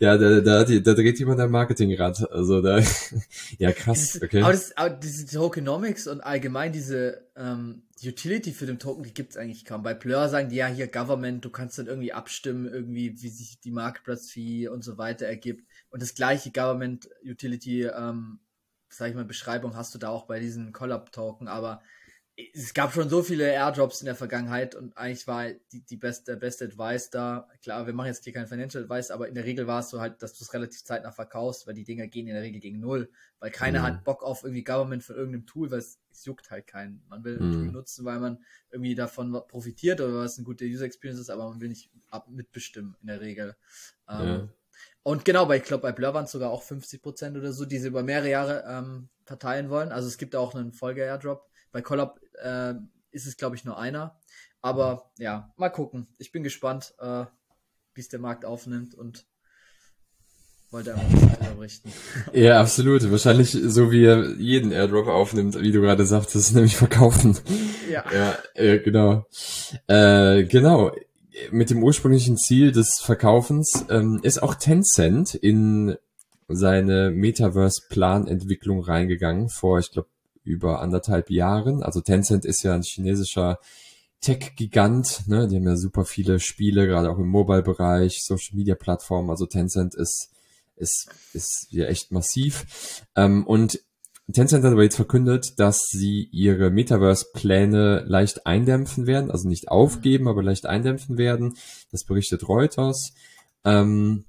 da, 0.00 0.16
da, 0.18 0.40
da, 0.40 0.64
da 0.64 0.94
dreht 0.94 1.18
jemand 1.18 1.40
ein 1.40 1.50
Marketingrad. 1.50 2.30
Also 2.30 2.60
da, 2.60 2.80
ja 3.58 3.72
krass, 3.72 4.20
okay. 4.22 4.42
Aber, 4.42 4.52
das, 4.52 4.76
aber 4.76 4.90
diese 4.90 5.26
Tokenomics 5.26 6.06
und 6.06 6.20
allgemein 6.20 6.72
diese 6.72 7.26
ähm, 7.36 7.82
Utility 8.04 8.52
für 8.52 8.66
den 8.66 8.78
Token, 8.78 9.04
die 9.04 9.14
gibt's 9.14 9.36
eigentlich 9.36 9.64
kaum. 9.64 9.82
Bei 9.82 9.94
Blur 9.94 10.28
sagen 10.28 10.48
die 10.48 10.56
ja 10.56 10.66
hier 10.66 10.88
Government, 10.88 11.44
du 11.44 11.50
kannst 11.50 11.78
dann 11.78 11.86
irgendwie 11.86 12.12
abstimmen, 12.12 12.66
irgendwie, 12.66 13.22
wie 13.22 13.28
sich 13.28 13.60
die 13.60 13.70
Marktplatz-Fee 13.70 14.68
und 14.68 14.82
so 14.82 14.98
weiter 14.98 15.26
ergibt. 15.26 15.66
Und 15.90 16.02
das 16.02 16.14
gleiche 16.14 16.50
Government 16.50 17.08
Utility, 17.24 17.84
ähm, 17.84 18.40
sag 18.88 19.10
ich 19.10 19.14
mal, 19.14 19.24
Beschreibung 19.24 19.76
hast 19.76 19.94
du 19.94 19.98
da 19.98 20.08
auch 20.08 20.26
bei 20.26 20.40
diesen 20.40 20.72
Collab-Token, 20.72 21.48
aber 21.48 21.80
es 22.52 22.74
gab 22.74 22.92
schon 22.92 23.08
so 23.08 23.22
viele 23.22 23.50
Airdrops 23.50 24.02
in 24.02 24.06
der 24.06 24.14
Vergangenheit 24.14 24.74
und 24.74 24.94
eigentlich 24.96 25.26
war 25.26 25.48
die, 25.72 25.80
die 25.80 25.96
beste, 25.96 26.32
der 26.32 26.36
beste 26.36 26.66
Advice 26.66 27.08
da. 27.08 27.48
Klar, 27.62 27.86
wir 27.86 27.94
machen 27.94 28.08
jetzt 28.08 28.24
hier 28.24 28.34
kein 28.34 28.46
Financial 28.46 28.82
Advice, 28.82 29.10
aber 29.10 29.26
in 29.26 29.34
der 29.34 29.44
Regel 29.46 29.66
war 29.66 29.80
es 29.80 29.88
so 29.88 30.00
halt, 30.00 30.22
dass 30.22 30.34
du 30.34 30.44
es 30.44 30.52
relativ 30.52 30.84
zeitnah 30.84 31.12
verkaufst, 31.12 31.66
weil 31.66 31.72
die 31.72 31.84
Dinger 31.84 32.06
gehen 32.08 32.26
in 32.26 32.34
der 32.34 32.42
Regel 32.42 32.60
gegen 32.60 32.78
Null, 32.78 33.10
weil 33.38 33.50
keiner 33.50 33.80
mhm. 33.80 33.84
hat 33.84 34.04
Bock 34.04 34.22
auf 34.22 34.42
irgendwie 34.42 34.64
Government 34.64 35.02
von 35.02 35.16
irgendeinem 35.16 35.46
Tool, 35.46 35.70
weil 35.70 35.78
es, 35.78 35.98
es 36.10 36.26
juckt 36.26 36.50
halt 36.50 36.66
keinen. 36.66 37.02
Man 37.08 37.24
will 37.24 37.38
ein 37.38 37.48
mhm. 37.48 37.52
Tool 37.52 37.72
nutzen, 37.72 38.04
weil 38.04 38.20
man 38.20 38.44
irgendwie 38.70 38.94
davon 38.94 39.32
profitiert 39.48 40.02
oder 40.02 40.14
was 40.14 40.36
eine 40.36 40.44
gute 40.44 40.66
User 40.66 40.84
Experience 40.84 41.20
ist, 41.20 41.30
aber 41.30 41.48
man 41.48 41.60
will 41.62 41.70
nicht 41.70 41.90
ab 42.10 42.28
mitbestimmen 42.28 42.96
in 43.00 43.06
der 43.06 43.22
Regel. 43.22 43.56
Ähm, 44.10 44.26
ja. 44.26 44.48
Und 45.02 45.24
genau, 45.24 45.46
bei, 45.46 45.56
ich 45.56 45.64
glaube, 45.64 45.82
bei 45.82 45.92
Blur 45.92 46.12
waren 46.12 46.24
es 46.24 46.32
sogar 46.32 46.50
auch 46.50 46.62
50% 46.62 47.38
oder 47.38 47.52
so, 47.52 47.64
die 47.64 47.78
sie 47.78 47.88
über 47.88 48.02
mehrere 48.02 48.28
Jahre 48.28 48.64
ähm, 48.68 49.08
verteilen 49.24 49.70
wollen. 49.70 49.90
Also 49.90 50.08
es 50.08 50.18
gibt 50.18 50.36
auch 50.36 50.54
einen 50.54 50.72
Folge-Airdrop. 50.72 51.48
Bei 51.72 51.82
Collab 51.82 52.20
äh, 52.42 52.74
ist 53.10 53.26
es, 53.26 53.36
glaube 53.36 53.56
ich, 53.56 53.64
nur 53.64 53.78
einer. 53.78 54.18
Aber 54.62 55.10
ja, 55.18 55.52
mal 55.56 55.70
gucken. 55.70 56.08
Ich 56.18 56.32
bin 56.32 56.42
gespannt, 56.42 56.94
äh, 56.98 57.24
wie 57.94 58.00
es 58.00 58.08
der 58.08 58.20
Markt 58.20 58.44
aufnimmt 58.44 58.94
und 58.94 59.26
wollte 60.70 60.94
einfach 60.94 61.38
das 61.38 61.54
berichten. 61.54 61.92
Ja, 62.32 62.60
absolut. 62.60 63.10
Wahrscheinlich 63.10 63.52
so 63.52 63.90
wie 63.90 64.04
er 64.04 64.34
jeden 64.36 64.72
Airdrop 64.72 65.06
aufnimmt, 65.06 65.60
wie 65.60 65.72
du 65.72 65.80
gerade 65.80 66.04
sagtest, 66.04 66.54
nämlich 66.54 66.76
verkaufen. 66.76 67.38
Ja. 67.90 68.04
Ja, 68.12 68.38
äh, 68.54 68.78
genau. 68.80 69.26
Äh, 69.86 70.44
genau. 70.44 70.92
Mit 71.50 71.70
dem 71.70 71.82
ursprünglichen 71.82 72.36
Ziel 72.36 72.72
des 72.72 73.00
Verkaufens 73.00 73.84
ähm, 73.90 74.20
ist 74.22 74.42
auch 74.42 74.54
Tencent 74.54 75.34
in 75.34 75.96
seine 76.48 77.10
Metaverse-Planentwicklung 77.10 78.80
reingegangen 78.80 79.48
vor, 79.48 79.78
ich 79.78 79.90
glaube, 79.90 80.08
über 80.46 80.80
anderthalb 80.80 81.30
Jahren. 81.30 81.82
Also 81.82 82.00
Tencent 82.00 82.44
ist 82.44 82.62
ja 82.62 82.74
ein 82.74 82.82
chinesischer 82.82 83.58
Tech-Gigant, 84.20 85.28
ne? 85.28 85.46
Die 85.46 85.56
haben 85.56 85.66
ja 85.66 85.76
super 85.76 86.04
viele 86.04 86.40
Spiele, 86.40 86.86
gerade 86.86 87.10
auch 87.10 87.18
im 87.18 87.28
Mobile-Bereich, 87.28 88.22
Social-Media-Plattformen. 88.22 89.30
Also 89.30 89.46
Tencent 89.46 89.94
ist, 89.94 90.30
ist, 90.76 91.08
ist 91.32 91.66
ja 91.70 91.86
echt 91.86 92.12
massiv. 92.12 93.04
Ähm, 93.14 93.46
und 93.46 93.80
Tencent 94.32 94.64
hat 94.64 94.72
aber 94.72 94.82
jetzt 94.82 94.96
verkündet, 94.96 95.58
dass 95.58 95.86
sie 95.90 96.28
ihre 96.32 96.70
Metaverse-Pläne 96.70 98.04
leicht 98.06 98.46
eindämpfen 98.46 99.06
werden, 99.06 99.30
also 99.30 99.48
nicht 99.48 99.68
aufgeben, 99.68 100.26
aber 100.26 100.42
leicht 100.42 100.66
eindämpfen 100.66 101.18
werden. 101.18 101.56
Das 101.92 102.04
berichtet 102.04 102.48
Reuters. 102.48 103.12
Ähm, 103.64 104.24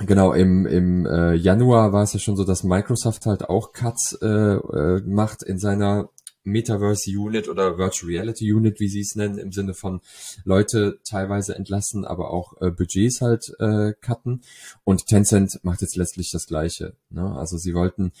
Genau, 0.00 0.32
im, 0.32 0.66
im 0.66 1.06
äh, 1.06 1.34
Januar 1.34 1.92
war 1.92 2.04
es 2.04 2.12
ja 2.12 2.20
schon 2.20 2.36
so, 2.36 2.44
dass 2.44 2.62
Microsoft 2.62 3.26
halt 3.26 3.48
auch 3.48 3.72
Cuts 3.72 4.16
äh, 4.22 4.26
äh, 4.26 5.02
macht 5.04 5.42
in 5.42 5.58
seiner 5.58 6.10
Metaverse 6.44 7.10
Unit 7.10 7.48
oder 7.48 7.78
Virtual 7.78 8.10
Reality 8.10 8.52
Unit, 8.52 8.80
wie 8.80 8.88
sie 8.88 9.00
es 9.00 9.16
nennen, 9.16 9.38
im 9.38 9.52
Sinne 9.52 9.74
von 9.74 10.00
Leute 10.44 10.98
teilweise 11.04 11.54
entlassen, 11.54 12.04
aber 12.04 12.30
auch 12.30 12.54
äh, 12.60 12.70
Budgets 12.70 13.20
halt 13.20 13.52
äh, 13.58 13.92
cutten. 14.00 14.42
Und 14.84 15.06
Tencent 15.06 15.58
macht 15.62 15.82
jetzt 15.82 15.96
letztlich 15.96 16.30
das 16.30 16.46
Gleiche. 16.46 16.94
Ne? 17.10 17.34
Also 17.36 17.58
sie 17.58 17.74
wollten 17.74 18.12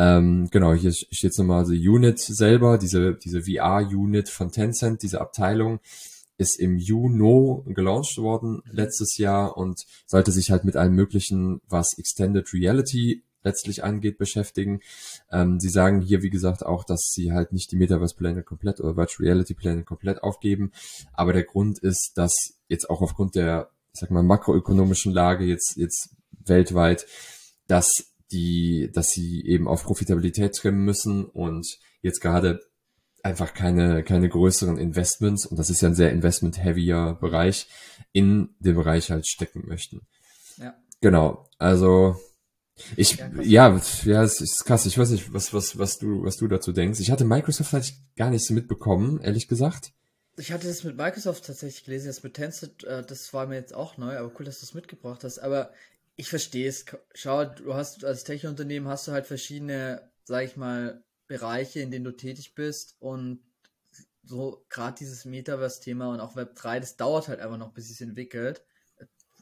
Ähm, 0.00 0.48
genau, 0.52 0.74
hier 0.74 0.92
steht 0.92 1.36
nochmal 1.38 1.64
die 1.64 1.88
Unit 1.88 2.20
selber, 2.20 2.78
diese, 2.78 3.14
diese 3.14 3.42
VR-Unit 3.42 4.28
von 4.28 4.52
Tencent, 4.52 5.02
diese 5.02 5.20
Abteilung 5.20 5.80
ist 6.38 6.58
im 6.58 6.78
Juno 6.78 7.64
gelauncht 7.66 8.16
worden 8.18 8.62
letztes 8.70 9.18
Jahr 9.18 9.56
und 9.56 9.84
sollte 10.06 10.32
sich 10.32 10.50
halt 10.50 10.64
mit 10.64 10.76
allem 10.76 10.94
möglichen, 10.94 11.60
was 11.68 11.98
Extended 11.98 12.54
Reality 12.54 13.22
letztlich 13.42 13.84
angeht, 13.84 14.18
beschäftigen. 14.18 14.80
Ähm, 15.30 15.60
sie 15.60 15.68
sagen 15.68 16.00
hier, 16.00 16.22
wie 16.22 16.30
gesagt, 16.30 16.64
auch, 16.64 16.84
dass 16.84 17.10
sie 17.12 17.32
halt 17.32 17.52
nicht 17.52 17.70
die 17.72 17.76
Metaverse-Pläne 17.76 18.42
komplett 18.42 18.80
oder 18.80 18.96
Virtual 18.96 19.28
Reality-Pläne 19.28 19.84
komplett 19.84 20.22
aufgeben. 20.22 20.72
Aber 21.12 21.32
der 21.32 21.44
Grund 21.44 21.78
ist, 21.78 22.12
dass 22.16 22.32
jetzt 22.68 22.88
auch 22.90 23.00
aufgrund 23.00 23.34
der, 23.34 23.70
ich 23.92 24.00
sag 24.00 24.10
mal, 24.10 24.22
makroökonomischen 24.22 25.12
Lage 25.12 25.44
jetzt, 25.44 25.76
jetzt 25.76 26.10
weltweit, 26.44 27.06
dass 27.66 27.90
die, 28.30 28.90
dass 28.92 29.08
sie 29.08 29.44
eben 29.46 29.68
auf 29.68 29.84
Profitabilität 29.84 30.54
trimmen 30.54 30.84
müssen 30.84 31.24
und 31.24 31.78
jetzt 32.02 32.20
gerade 32.20 32.60
einfach 33.22 33.54
keine, 33.54 34.02
keine 34.04 34.28
größeren 34.28 34.78
Investments, 34.78 35.46
und 35.46 35.58
das 35.58 35.70
ist 35.70 35.80
ja 35.80 35.88
ein 35.88 35.94
sehr 35.94 36.12
investment-heavier 36.12 37.18
Bereich, 37.20 37.68
in 38.12 38.54
den 38.58 38.74
Bereich 38.74 39.10
halt 39.10 39.26
stecken 39.26 39.66
möchten. 39.66 40.06
Ja. 40.56 40.74
Genau. 41.00 41.46
Also, 41.58 42.16
ich, 42.96 43.16
ja, 43.16 43.28
ja, 43.42 43.80
ja, 44.04 44.22
es 44.22 44.40
ist 44.40 44.64
krass. 44.64 44.86
Ich 44.86 44.98
weiß 44.98 45.10
nicht, 45.10 45.32
was, 45.32 45.52
was, 45.52 45.78
was 45.78 45.98
du, 45.98 46.22
was 46.22 46.36
du 46.36 46.46
dazu 46.46 46.72
denkst. 46.72 47.00
Ich 47.00 47.10
hatte 47.10 47.24
Microsoft 47.24 47.72
halt 47.72 47.92
gar 48.16 48.30
nicht 48.30 48.44
so 48.44 48.54
mitbekommen, 48.54 49.20
ehrlich 49.20 49.48
gesagt. 49.48 49.92
Ich 50.36 50.52
hatte 50.52 50.68
das 50.68 50.84
mit 50.84 50.96
Microsoft 50.96 51.46
tatsächlich 51.46 51.84
gelesen, 51.84 52.06
das 52.06 52.22
mit 52.22 52.34
Tencent, 52.34 52.84
äh, 52.84 53.02
das 53.04 53.34
war 53.34 53.46
mir 53.46 53.56
jetzt 53.56 53.74
auch 53.74 53.96
neu, 53.96 54.16
aber 54.16 54.32
cool, 54.38 54.46
dass 54.46 54.60
du 54.60 54.66
es 54.66 54.74
mitgebracht 54.74 55.24
hast. 55.24 55.40
Aber 55.40 55.72
ich 56.14 56.28
verstehe 56.28 56.68
es. 56.68 56.84
Schau, 57.14 57.44
du 57.44 57.74
hast 57.74 58.04
als 58.04 58.24
Tech-Unternehmen 58.24 58.86
hast 58.86 59.08
du 59.08 59.12
halt 59.12 59.26
verschiedene, 59.26 60.08
sag 60.24 60.44
ich 60.44 60.56
mal, 60.56 61.02
Bereiche, 61.28 61.80
in 61.80 61.90
denen 61.90 62.04
du 62.04 62.16
tätig 62.16 62.54
bist 62.54 62.96
und 62.98 63.40
so 64.24 64.64
gerade 64.68 64.96
dieses 64.98 65.24
Metaverse-Thema 65.24 66.12
und 66.12 66.20
auch 66.20 66.36
Web 66.36 66.54
3, 66.56 66.80
das 66.80 66.96
dauert 66.96 67.28
halt 67.28 67.40
einfach 67.40 67.56
noch, 67.56 67.72
bis 67.72 67.90
es 67.90 68.00
entwickelt. 68.00 68.64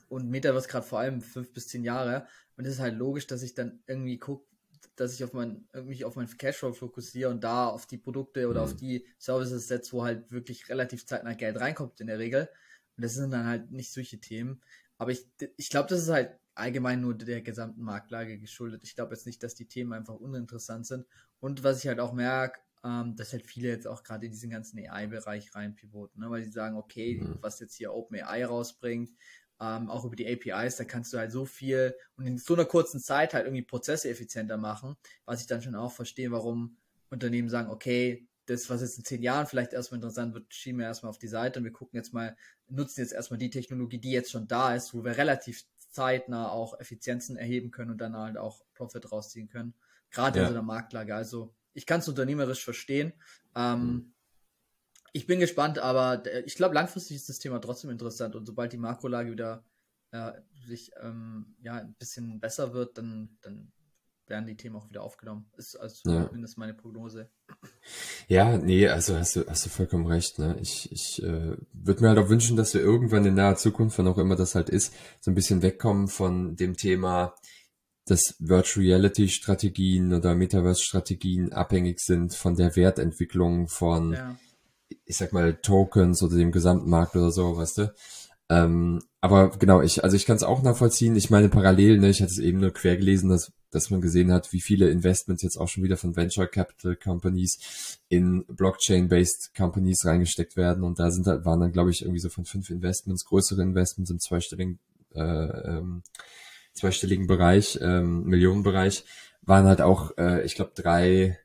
Und 0.08 0.28
Metaverse 0.28 0.68
gerade 0.68 0.86
vor 0.86 1.00
allem 1.00 1.20
fünf 1.20 1.52
bis 1.52 1.66
zehn 1.66 1.82
Jahre. 1.82 2.28
Und 2.56 2.66
es 2.66 2.74
ist 2.74 2.80
halt 2.80 2.94
logisch, 2.96 3.26
dass 3.26 3.42
ich 3.42 3.54
dann 3.54 3.82
irgendwie 3.88 4.18
gucke, 4.18 4.46
dass 4.94 5.14
ich 5.14 5.24
auf 5.24 5.32
mein, 5.32 5.68
mich 5.82 6.04
auf 6.04 6.14
mein 6.14 6.28
Cashflow 6.28 6.72
fokussiere 6.72 7.30
und 7.30 7.42
da 7.42 7.66
auf 7.66 7.86
die 7.86 7.98
Produkte 7.98 8.48
oder 8.48 8.60
mhm. 8.60 8.64
auf 8.64 8.76
die 8.76 9.06
Services 9.18 9.66
setze, 9.66 9.92
wo 9.92 10.04
halt 10.04 10.30
wirklich 10.30 10.68
relativ 10.68 11.04
zeitnah 11.06 11.34
Geld 11.34 11.58
reinkommt 11.58 12.00
in 12.00 12.06
der 12.06 12.20
Regel. 12.20 12.48
Und 12.96 13.02
das 13.04 13.14
sind 13.14 13.32
dann 13.32 13.46
halt 13.46 13.72
nicht 13.72 13.92
solche 13.92 14.20
Themen. 14.20 14.62
Aber 14.98 15.10
ich, 15.10 15.28
ich 15.56 15.68
glaube, 15.68 15.88
das 15.88 16.02
ist 16.02 16.08
halt 16.08 16.38
allgemein 16.56 17.00
nur 17.00 17.14
der 17.14 17.42
gesamten 17.42 17.82
Marktlage 17.82 18.38
geschuldet. 18.38 18.82
Ich 18.82 18.94
glaube 18.94 19.14
jetzt 19.14 19.26
nicht, 19.26 19.42
dass 19.42 19.54
die 19.54 19.66
Themen 19.66 19.92
einfach 19.92 20.14
uninteressant 20.14 20.86
sind. 20.86 21.06
Und 21.38 21.62
was 21.62 21.78
ich 21.78 21.88
halt 21.88 22.00
auch 22.00 22.12
merke, 22.12 22.60
ähm, 22.82 23.14
dass 23.16 23.32
halt 23.32 23.46
viele 23.46 23.68
jetzt 23.68 23.86
auch 23.86 24.02
gerade 24.02 24.26
in 24.26 24.32
diesen 24.32 24.50
ganzen 24.50 24.78
AI-Bereich 24.78 25.54
reinpivoten, 25.54 26.20
ne? 26.20 26.30
weil 26.30 26.42
sie 26.42 26.50
sagen, 26.50 26.76
okay, 26.76 27.20
mhm. 27.20 27.38
was 27.40 27.60
jetzt 27.60 27.74
hier 27.74 27.92
OpenAI 27.92 28.44
rausbringt, 28.44 29.10
ähm, 29.60 29.90
auch 29.90 30.04
über 30.04 30.16
die 30.16 30.26
APIs, 30.26 30.76
da 30.76 30.84
kannst 30.84 31.12
du 31.12 31.18
halt 31.18 31.32
so 31.32 31.44
viel 31.44 31.94
und 32.16 32.26
in 32.26 32.38
so 32.38 32.54
einer 32.54 32.66
kurzen 32.66 33.00
Zeit 33.00 33.34
halt 33.34 33.46
irgendwie 33.46 33.64
Prozesse 33.64 34.08
effizienter 34.10 34.56
machen, 34.56 34.96
was 35.24 35.40
ich 35.40 35.46
dann 35.46 35.62
schon 35.62 35.74
auch 35.74 35.92
verstehe, 35.92 36.30
warum 36.30 36.76
Unternehmen 37.10 37.48
sagen, 37.48 37.70
okay, 37.70 38.28
das, 38.46 38.70
was 38.70 38.80
jetzt 38.80 38.98
in 38.98 39.04
zehn 39.04 39.22
Jahren 39.22 39.46
vielleicht 39.46 39.72
erstmal 39.72 39.98
interessant 39.98 40.34
wird, 40.34 40.52
schieben 40.54 40.78
wir 40.80 40.86
erstmal 40.86 41.10
auf 41.10 41.18
die 41.18 41.28
Seite 41.28 41.58
und 41.58 41.64
wir 41.64 41.72
gucken 41.72 41.96
jetzt 41.96 42.12
mal, 42.12 42.36
nutzen 42.68 43.00
jetzt 43.00 43.12
erstmal 43.12 43.38
die 43.38 43.50
Technologie, 43.50 43.98
die 43.98 44.12
jetzt 44.12 44.30
schon 44.30 44.46
da 44.46 44.74
ist, 44.74 44.94
wo 44.94 45.04
wir 45.04 45.16
relativ 45.16 45.64
zeitnah 45.96 46.50
auch 46.50 46.78
Effizienzen 46.78 47.38
erheben 47.38 47.70
können 47.70 47.90
und 47.90 47.98
dann 47.98 48.14
halt 48.14 48.36
auch 48.36 48.62
Profit 48.74 49.10
rausziehen 49.10 49.48
können. 49.48 49.72
Gerade 50.10 50.38
ja. 50.38 50.44
in 50.44 50.52
so 50.52 50.54
einer 50.54 50.66
Marktlage. 50.66 51.14
Also 51.14 51.54
ich 51.72 51.86
kann 51.86 52.00
es 52.00 52.08
unternehmerisch 52.08 52.62
verstehen. 52.62 53.14
Ähm, 53.54 53.80
mhm. 53.80 54.12
Ich 55.12 55.26
bin 55.26 55.40
gespannt, 55.40 55.78
aber 55.78 56.22
ich 56.44 56.56
glaube, 56.56 56.74
langfristig 56.74 57.16
ist 57.16 57.30
das 57.30 57.38
Thema 57.38 57.58
trotzdem 57.60 57.88
interessant 57.88 58.36
und 58.36 58.44
sobald 58.44 58.74
die 58.74 58.76
Makrolage 58.76 59.30
wieder 59.32 59.64
äh, 60.10 60.32
sich 60.66 60.90
ähm, 61.00 61.56
ja, 61.60 61.76
ein 61.76 61.94
bisschen 61.94 62.40
besser 62.40 62.74
wird, 62.74 62.98
dann, 62.98 63.38
dann 63.40 63.72
werden 64.28 64.46
die 64.46 64.56
Themen 64.56 64.76
auch 64.76 64.88
wieder 64.88 65.02
aufgenommen. 65.02 65.46
Ist 65.56 65.76
also 65.76 66.10
ja. 66.10 66.26
zumindest 66.26 66.58
meine 66.58 66.74
Prognose. 66.74 67.30
Ja, 68.28 68.58
nee, 68.58 68.88
also 68.88 69.16
hast 69.16 69.36
du, 69.36 69.46
hast 69.46 69.66
du 69.66 69.70
vollkommen 69.70 70.06
recht. 70.06 70.38
Ne? 70.38 70.58
Ich, 70.60 70.90
ich 70.90 71.22
äh, 71.22 71.56
würde 71.72 72.02
mir 72.02 72.08
halt 72.08 72.18
auch 72.18 72.28
wünschen, 72.28 72.56
dass 72.56 72.74
wir 72.74 72.80
irgendwann 72.80 73.24
in 73.24 73.34
naher 73.34 73.56
Zukunft, 73.56 73.98
wann 73.98 74.08
auch 74.08 74.18
immer 74.18 74.36
das 74.36 74.54
halt 74.54 74.68
ist, 74.68 74.92
so 75.20 75.30
ein 75.30 75.34
bisschen 75.34 75.62
wegkommen 75.62 76.08
von 76.08 76.56
dem 76.56 76.76
Thema, 76.76 77.34
dass 78.06 78.36
Virtual 78.38 78.84
Reality 78.84 79.28
Strategien 79.28 80.12
oder 80.12 80.34
Metaverse 80.34 80.82
Strategien 80.82 81.52
abhängig 81.52 82.00
sind 82.00 82.34
von 82.34 82.56
der 82.56 82.74
Wertentwicklung 82.76 83.68
von, 83.68 84.12
ja. 84.12 84.36
ich 85.04 85.16
sag 85.16 85.32
mal, 85.32 85.54
Tokens 85.54 86.22
oder 86.22 86.36
dem 86.36 86.52
gesamten 86.52 86.88
Markt 86.88 87.16
oder 87.16 87.30
so, 87.30 87.56
weißt 87.56 87.78
du? 87.78 87.94
Ähm, 88.48 89.02
aber 89.20 89.50
genau, 89.50 89.82
ich, 89.82 90.04
also 90.04 90.16
ich 90.16 90.24
kann 90.24 90.36
es 90.36 90.44
auch 90.44 90.62
nachvollziehen. 90.62 91.16
Ich 91.16 91.30
meine, 91.30 91.48
parallel, 91.48 91.98
ne, 91.98 92.10
ich 92.10 92.22
hatte 92.22 92.30
es 92.30 92.38
eben 92.38 92.60
nur 92.60 92.72
quer 92.72 92.96
gelesen, 92.96 93.28
dass, 93.28 93.52
dass 93.76 93.90
man 93.90 94.00
gesehen 94.00 94.32
hat, 94.32 94.52
wie 94.52 94.62
viele 94.62 94.88
Investments 94.88 95.42
jetzt 95.42 95.58
auch 95.58 95.68
schon 95.68 95.84
wieder 95.84 95.98
von 95.98 96.16
Venture 96.16 96.46
Capital 96.46 96.96
Companies 96.96 97.98
in 98.08 98.44
Blockchain-based 98.46 99.54
Companies 99.54 100.04
reingesteckt 100.06 100.56
werden. 100.56 100.82
Und 100.82 100.98
da 100.98 101.10
sind 101.10 101.26
waren 101.26 101.60
dann, 101.60 101.72
glaube 101.72 101.90
ich, 101.90 102.00
irgendwie 102.00 102.20
so 102.20 102.30
von 102.30 102.46
fünf 102.46 102.70
Investments, 102.70 103.26
größere 103.26 103.60
Investments 103.62 104.10
im 104.10 104.18
zweistelligen, 104.18 104.78
äh, 105.14 105.20
ähm, 105.20 106.02
zweistelligen 106.72 107.26
Bereich, 107.26 107.78
ähm, 107.82 108.24
Millionenbereich, 108.24 109.04
waren 109.42 109.66
halt 109.66 109.82
auch, 109.82 110.16
äh, 110.16 110.42
ich 110.44 110.54
glaube, 110.54 110.72
drei, 110.74 111.38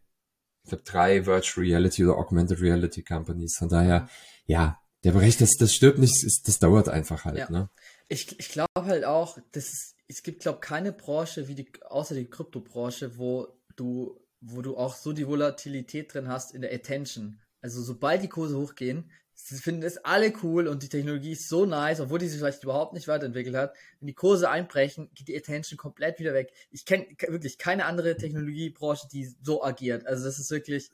ich 0.63 0.69
glaube, 0.69 0.83
drei 0.85 1.25
Virtual 1.25 1.65
Reality 1.65 2.05
oder 2.05 2.17
Augmented 2.17 2.61
Reality 2.61 3.03
Companies. 3.03 3.57
Von 3.57 3.67
daher, 3.67 4.07
ja, 4.45 4.79
der 5.03 5.11
Bereich, 5.11 5.35
das, 5.35 5.57
das 5.59 5.73
stirbt 5.75 5.99
nicht, 5.99 6.23
das, 6.23 6.41
das 6.43 6.59
dauert 6.59 6.87
einfach 6.87 7.25
halt, 7.25 7.37
ja. 7.37 7.49
ne? 7.49 7.69
Ich, 8.07 8.39
ich 8.39 8.49
glaube 8.49 8.85
halt 8.85 9.03
auch, 9.03 9.37
das 9.51 9.65
ist, 9.65 9.95
es 10.11 10.23
gibt, 10.23 10.41
glaube 10.41 10.59
keine 10.59 10.91
Branche 10.91 11.47
wie 11.47 11.55
die, 11.55 11.71
außer 11.83 12.15
die 12.15 12.29
Kryptobranche, 12.29 13.17
wo 13.17 13.47
du, 13.75 14.19
wo 14.41 14.61
du 14.61 14.75
auch 14.75 14.95
so 14.95 15.13
die 15.13 15.27
Volatilität 15.27 16.13
drin 16.13 16.27
hast 16.27 16.53
in 16.53 16.61
der 16.61 16.73
Attention. 16.73 17.39
Also 17.61 17.81
sobald 17.81 18.21
die 18.21 18.27
Kurse 18.27 18.57
hochgehen, 18.57 19.09
sie 19.33 19.55
finden 19.55 19.83
es 19.83 19.97
alle 19.97 20.33
cool 20.43 20.67
und 20.67 20.83
die 20.83 20.89
Technologie 20.89 21.31
ist 21.31 21.47
so 21.47 21.65
nice, 21.65 22.01
obwohl 22.01 22.19
die 22.19 22.27
sich 22.27 22.39
vielleicht 22.39 22.63
überhaupt 22.63 22.93
nicht 22.93 23.07
weiterentwickelt 23.07 23.55
hat. 23.55 23.73
Wenn 23.99 24.07
die 24.07 24.13
Kurse 24.13 24.49
einbrechen, 24.49 25.09
geht 25.13 25.29
die 25.29 25.37
Attention 25.37 25.77
komplett 25.77 26.19
wieder 26.19 26.33
weg. 26.33 26.51
Ich 26.71 26.85
kenne 26.85 27.05
wirklich 27.27 27.57
keine 27.57 27.85
andere 27.85 28.17
Technologiebranche, 28.17 29.07
die 29.11 29.33
so 29.41 29.63
agiert. 29.63 30.05
Also 30.05 30.25
das 30.25 30.39
ist 30.39 30.51
wirklich, 30.51 30.89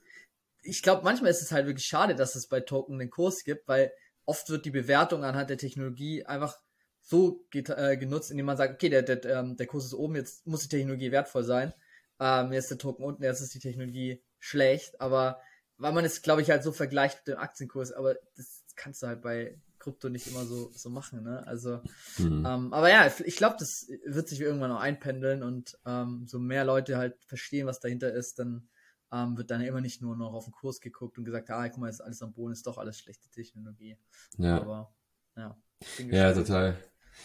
ich 0.62 0.84
glaube, 0.84 1.03
manchmal 1.03 1.32
ist 1.32 1.41
es 1.41 1.51
halt 1.51 1.65
wirklich 1.65 1.88
schade, 1.88 2.13
dass 2.13 2.36
es 2.36 2.47
bei 2.47 2.60
Token 2.60 3.01
einen 3.01 3.10
Kurs 3.10 3.43
gibt, 3.43 3.67
weil 3.67 3.91
oft 4.25 4.49
wird 4.49 4.65
die 4.65 4.71
Bewertung 4.71 5.23
anhand 5.23 5.49
der 5.49 5.58
Technologie 5.58 6.23
einfach 6.25 6.60
so 7.08 7.46
get, 7.52 7.70
äh, 7.70 7.96
genutzt, 7.98 8.32
indem 8.32 8.48
man 8.48 8.58
sagt, 8.58 8.74
okay, 8.74 8.89
der, 8.89 9.02
der, 9.02 9.24
ähm, 9.26 9.56
der 9.56 9.65
Kurs 9.65 9.86
ist 9.86 9.93
oben, 9.93 10.15
jetzt 10.15 10.46
muss 10.46 10.63
die 10.63 10.67
Technologie 10.67 11.12
wertvoll 11.12 11.43
sein. 11.43 11.74
Ähm, 12.20 12.52
jetzt 12.52 12.65
ist 12.65 12.72
der 12.72 12.78
Token 12.80 13.06
unten, 13.06 13.24
jetzt 13.24 13.39
ist 13.39 13.54
die 13.54 13.60
Technologie 13.60 14.22
schlecht, 14.39 15.00
aber 15.00 15.39
weil 15.78 15.93
man 15.93 16.04
es, 16.04 16.22
glaube 16.22 16.41
ich, 16.41 16.50
halt 16.50 16.63
so 16.63 16.72
vergleicht 16.72 17.20
mit 17.20 17.36
dem 17.36 17.39
Aktienkurs, 17.39 17.93
aber 17.93 18.15
das 18.36 18.65
kannst 18.76 19.02
du 19.02 19.08
halt 19.08 19.22
bei 19.22 19.58
Krypto 19.80 20.10
nicht 20.10 20.28
immer 20.28 20.43
so, 20.43 20.70
so 20.74 20.89
machen, 20.89 21.24
ne? 21.24 21.46
Also, 21.48 21.82
mhm. 22.17 22.46
ähm, 22.46 22.74
aber 22.74 22.89
ja, 22.89 23.10
ich 23.24 23.38
glaube, 23.38 23.56
das 23.58 23.88
wird 24.06 24.28
sich 24.28 24.41
irgendwann 24.41 24.72
noch 24.72 24.82
einpendeln 24.82 25.43
und 25.43 25.80
ähm, 25.86 26.26
so 26.28 26.39
mehr 26.39 26.65
Leute 26.65 26.98
halt 26.98 27.15
verstehen, 27.26 27.67
was 27.67 27.80
dahinter 27.80 28.12
ist, 28.12 28.39
dann 28.39 28.67
ähm, 29.13 29.38
wird 29.38 29.50
dann 29.50 29.62
immer 29.62 29.80
nicht 29.80 30.02
nur 30.02 30.17
noch 30.17 30.34
auf 30.34 30.46
den 30.46 30.52
Kurs 30.52 30.82
geguckt 30.82 31.17
und 31.17 31.24
gesagt, 31.24 31.50
ah, 31.52 31.70
guck 31.70 31.78
mal, 31.78 31.89
ist 31.89 32.02
alles 32.02 32.22
am 32.22 32.34
Boden, 32.34 32.52
ist 32.52 32.67
doch 32.67 32.78
alles 32.78 33.00
schlechte 33.00 33.30
Technologie. 33.30 33.98
Ja. 34.38 34.60
Aber, 34.60 34.93
ja. 35.38 35.58
Ja, 36.00 36.34
total. 36.34 36.76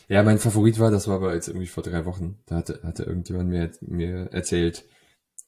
Ja, 0.09 0.23
mein 0.23 0.39
Favorit 0.39 0.79
war, 0.79 0.91
das 0.91 1.09
war 1.09 1.17
aber 1.17 1.35
jetzt 1.35 1.49
irgendwie 1.49 1.67
vor 1.67 1.83
drei 1.83 2.05
Wochen, 2.05 2.39
da 2.47 2.57
hatte, 2.57 2.81
hatte 2.83 3.05
irgendjemand 3.05 3.49
mir, 3.49 3.71
mir 3.81 4.33
erzählt, 4.33 4.85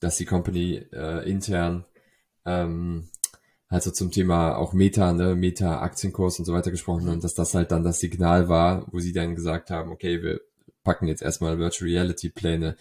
dass 0.01 0.17
die 0.17 0.25
Company 0.25 0.87
äh, 0.93 1.29
intern 1.29 1.85
ähm, 2.45 3.09
also 3.69 3.91
zum 3.91 4.11
Thema 4.11 4.57
auch 4.57 4.73
Meta, 4.73 5.13
ne, 5.13 5.35
Meta 5.35 5.81
Aktienkurs 5.81 6.39
und 6.39 6.45
so 6.45 6.53
weiter 6.53 6.71
gesprochen 6.71 7.09
und 7.09 7.25
dass 7.25 7.35
das 7.35 7.55
halt 7.55 7.73
dann 7.73 7.83
das 7.83 7.99
Signal 7.99 8.49
war, 8.49 8.87
wo 8.93 9.01
sie 9.01 9.13
dann 9.13 9.35
gesagt 9.35 9.71
haben, 9.71 9.91
okay, 9.91 10.23
wir 10.23 10.41
packen 10.85 11.09
jetzt 11.09 11.23
erstmal 11.23 11.59
Virtual 11.59 11.91
Reality 11.91 12.29
Pläne 12.29 12.77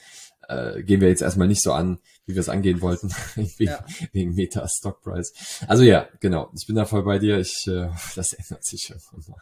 äh, 0.47 0.84
gehen 0.84 1.02
wir 1.02 1.08
jetzt 1.08 1.21
erstmal 1.21 1.47
nicht 1.47 1.62
so 1.62 1.73
an, 1.73 1.99
wie 2.26 2.34
wir 2.34 2.41
es 2.41 2.49
angehen 2.49 2.82
wollten, 2.82 3.10
wegen, 3.36 3.71
ja. 3.71 3.86
wegen 4.12 4.36
Meta 4.36 4.67
Stock 4.67 5.02
Price. 5.02 5.34
Also 5.67 5.84
ja, 5.84 6.08
genau. 6.19 6.52
Ich 6.58 6.67
bin 6.67 6.76
da 6.76 6.86
voll 6.86 7.04
bei 7.04 7.19
dir. 7.19 7.39
Ich, 7.39 7.65
äh, 7.67 7.89
das 8.15 8.34
ändert 8.34 8.65
sich 8.65 8.93
mal. 9.28 9.41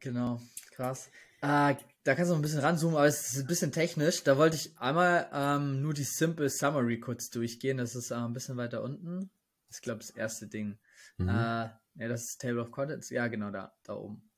Genau, 0.00 0.40
krass. 0.70 1.08
Äh, 1.40 1.76
da 2.04 2.14
kannst 2.14 2.30
du 2.30 2.34
noch 2.34 2.38
ein 2.38 2.42
bisschen 2.42 2.60
ranzoomen, 2.60 2.96
aber 2.96 3.06
es 3.06 3.32
ist 3.32 3.40
ein 3.40 3.46
bisschen 3.46 3.72
technisch. 3.72 4.24
Da 4.24 4.38
wollte 4.38 4.56
ich 4.56 4.78
einmal 4.78 5.28
ähm, 5.32 5.82
nur 5.82 5.94
die 5.94 6.04
Simple 6.04 6.48
Summary 6.48 7.00
kurz 7.00 7.30
durchgehen. 7.30 7.78
Das 7.78 7.94
ist 7.94 8.10
äh, 8.10 8.14
ein 8.14 8.32
bisschen 8.32 8.56
weiter 8.56 8.82
unten. 8.82 9.30
Das 9.68 9.76
ist, 9.76 9.82
glaube 9.82 10.00
ich, 10.00 10.08
das 10.08 10.16
erste 10.16 10.48
Ding. 10.48 10.78
Mhm. 11.18 11.28
Äh, 11.28 11.32
ja, 11.32 12.08
das 12.08 12.22
ist 12.24 12.40
Table 12.40 12.62
of 12.62 12.70
Contents. 12.70 13.10
Ja, 13.10 13.28
genau, 13.28 13.50
da, 13.50 13.76
da 13.84 13.94
oben. 13.94 14.30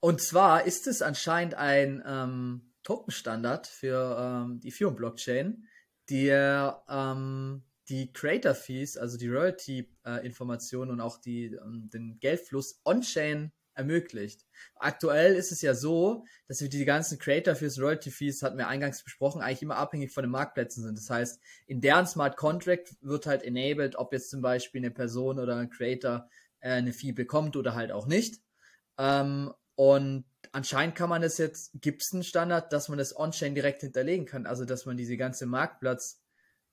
Und 0.00 0.20
zwar 0.20 0.64
ist 0.66 0.86
es 0.86 1.02
anscheinend 1.02 1.54
ein 1.54 2.02
ähm, 2.06 2.72
Token-Standard 2.82 3.66
für 3.66 4.16
ähm, 4.18 4.60
die 4.60 4.68
Ethereum-Blockchain, 4.68 5.66
die 6.10 6.28
ähm, 6.28 7.62
die 7.88 8.12
Creator 8.12 8.54
Fees, 8.54 8.96
also 8.96 9.16
die 9.16 9.28
Royalty-Informationen 9.28 10.90
äh, 10.90 10.92
und 10.92 11.00
auch 11.00 11.18
die, 11.20 11.46
ähm, 11.46 11.90
den 11.92 12.18
Geldfluss 12.20 12.80
on-chain 12.84 13.52
ermöglicht. 13.74 14.46
Aktuell 14.76 15.34
ist 15.34 15.52
es 15.52 15.62
ja 15.62 15.74
so, 15.74 16.24
dass 16.48 16.60
wir 16.60 16.68
die 16.68 16.84
ganzen 16.84 17.18
Creator 17.18 17.54
Fees, 17.54 17.80
Royalty 17.80 18.10
Fees, 18.10 18.42
hatten 18.42 18.58
wir 18.58 18.68
eingangs 18.68 19.02
besprochen, 19.02 19.42
eigentlich 19.42 19.62
immer 19.62 19.76
abhängig 19.76 20.12
von 20.12 20.22
den 20.22 20.30
Marktplätzen 20.30 20.82
sind. 20.82 20.98
Das 20.98 21.10
heißt, 21.10 21.40
in 21.66 21.80
deren 21.80 22.06
Smart 22.06 22.36
Contract 22.36 22.96
wird 23.00 23.26
halt 23.26 23.42
enabled, 23.42 23.96
ob 23.96 24.12
jetzt 24.12 24.30
zum 24.30 24.40
Beispiel 24.40 24.80
eine 24.80 24.90
Person 24.90 25.38
oder 25.38 25.56
ein 25.56 25.70
Creator 25.70 26.28
äh, 26.60 26.70
eine 26.70 26.92
Fee 26.92 27.12
bekommt 27.12 27.56
oder 27.56 27.74
halt 27.74 27.92
auch 27.92 28.06
nicht. 28.06 28.40
Ähm, 28.98 29.52
und 29.76 30.24
anscheinend 30.52 30.94
kann 30.94 31.10
man 31.10 31.22
das 31.22 31.38
jetzt, 31.38 31.72
gibt 31.80 32.02
es 32.02 32.12
einen 32.12 32.22
Standard, 32.22 32.72
dass 32.72 32.88
man 32.88 32.98
das 32.98 33.16
on-chain 33.16 33.54
direkt 33.54 33.80
hinterlegen 33.80 34.26
kann, 34.26 34.46
also 34.46 34.64
dass 34.64 34.86
man 34.86 34.96
diese 34.96 35.16
ganze 35.16 35.46
Marktplatz 35.46 36.22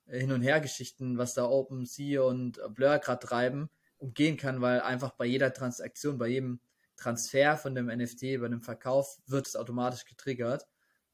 äh, 0.06 0.20
hin 0.20 0.32
und 0.32 0.42
her 0.42 0.60
Geschichten, 0.60 1.18
was 1.18 1.34
da 1.34 1.46
OpenSea 1.46 2.22
und 2.22 2.60
Blur 2.74 3.00
gerade 3.00 3.26
treiben, 3.26 3.70
umgehen 3.98 4.38
kann, 4.38 4.62
weil 4.62 4.82
einfach 4.82 5.12
bei 5.12 5.26
jeder 5.26 5.54
Transaktion, 5.54 6.18
bei 6.18 6.28
jedem 6.28 6.60
Transfer 6.98 7.58
von 7.58 7.76
dem 7.76 7.88
NFT, 7.88 8.40
bei 8.40 8.48
dem 8.48 8.62
Verkauf, 8.62 9.20
wird 9.26 9.48
es 9.48 9.56
automatisch 9.56 10.06
getriggert. 10.06 10.68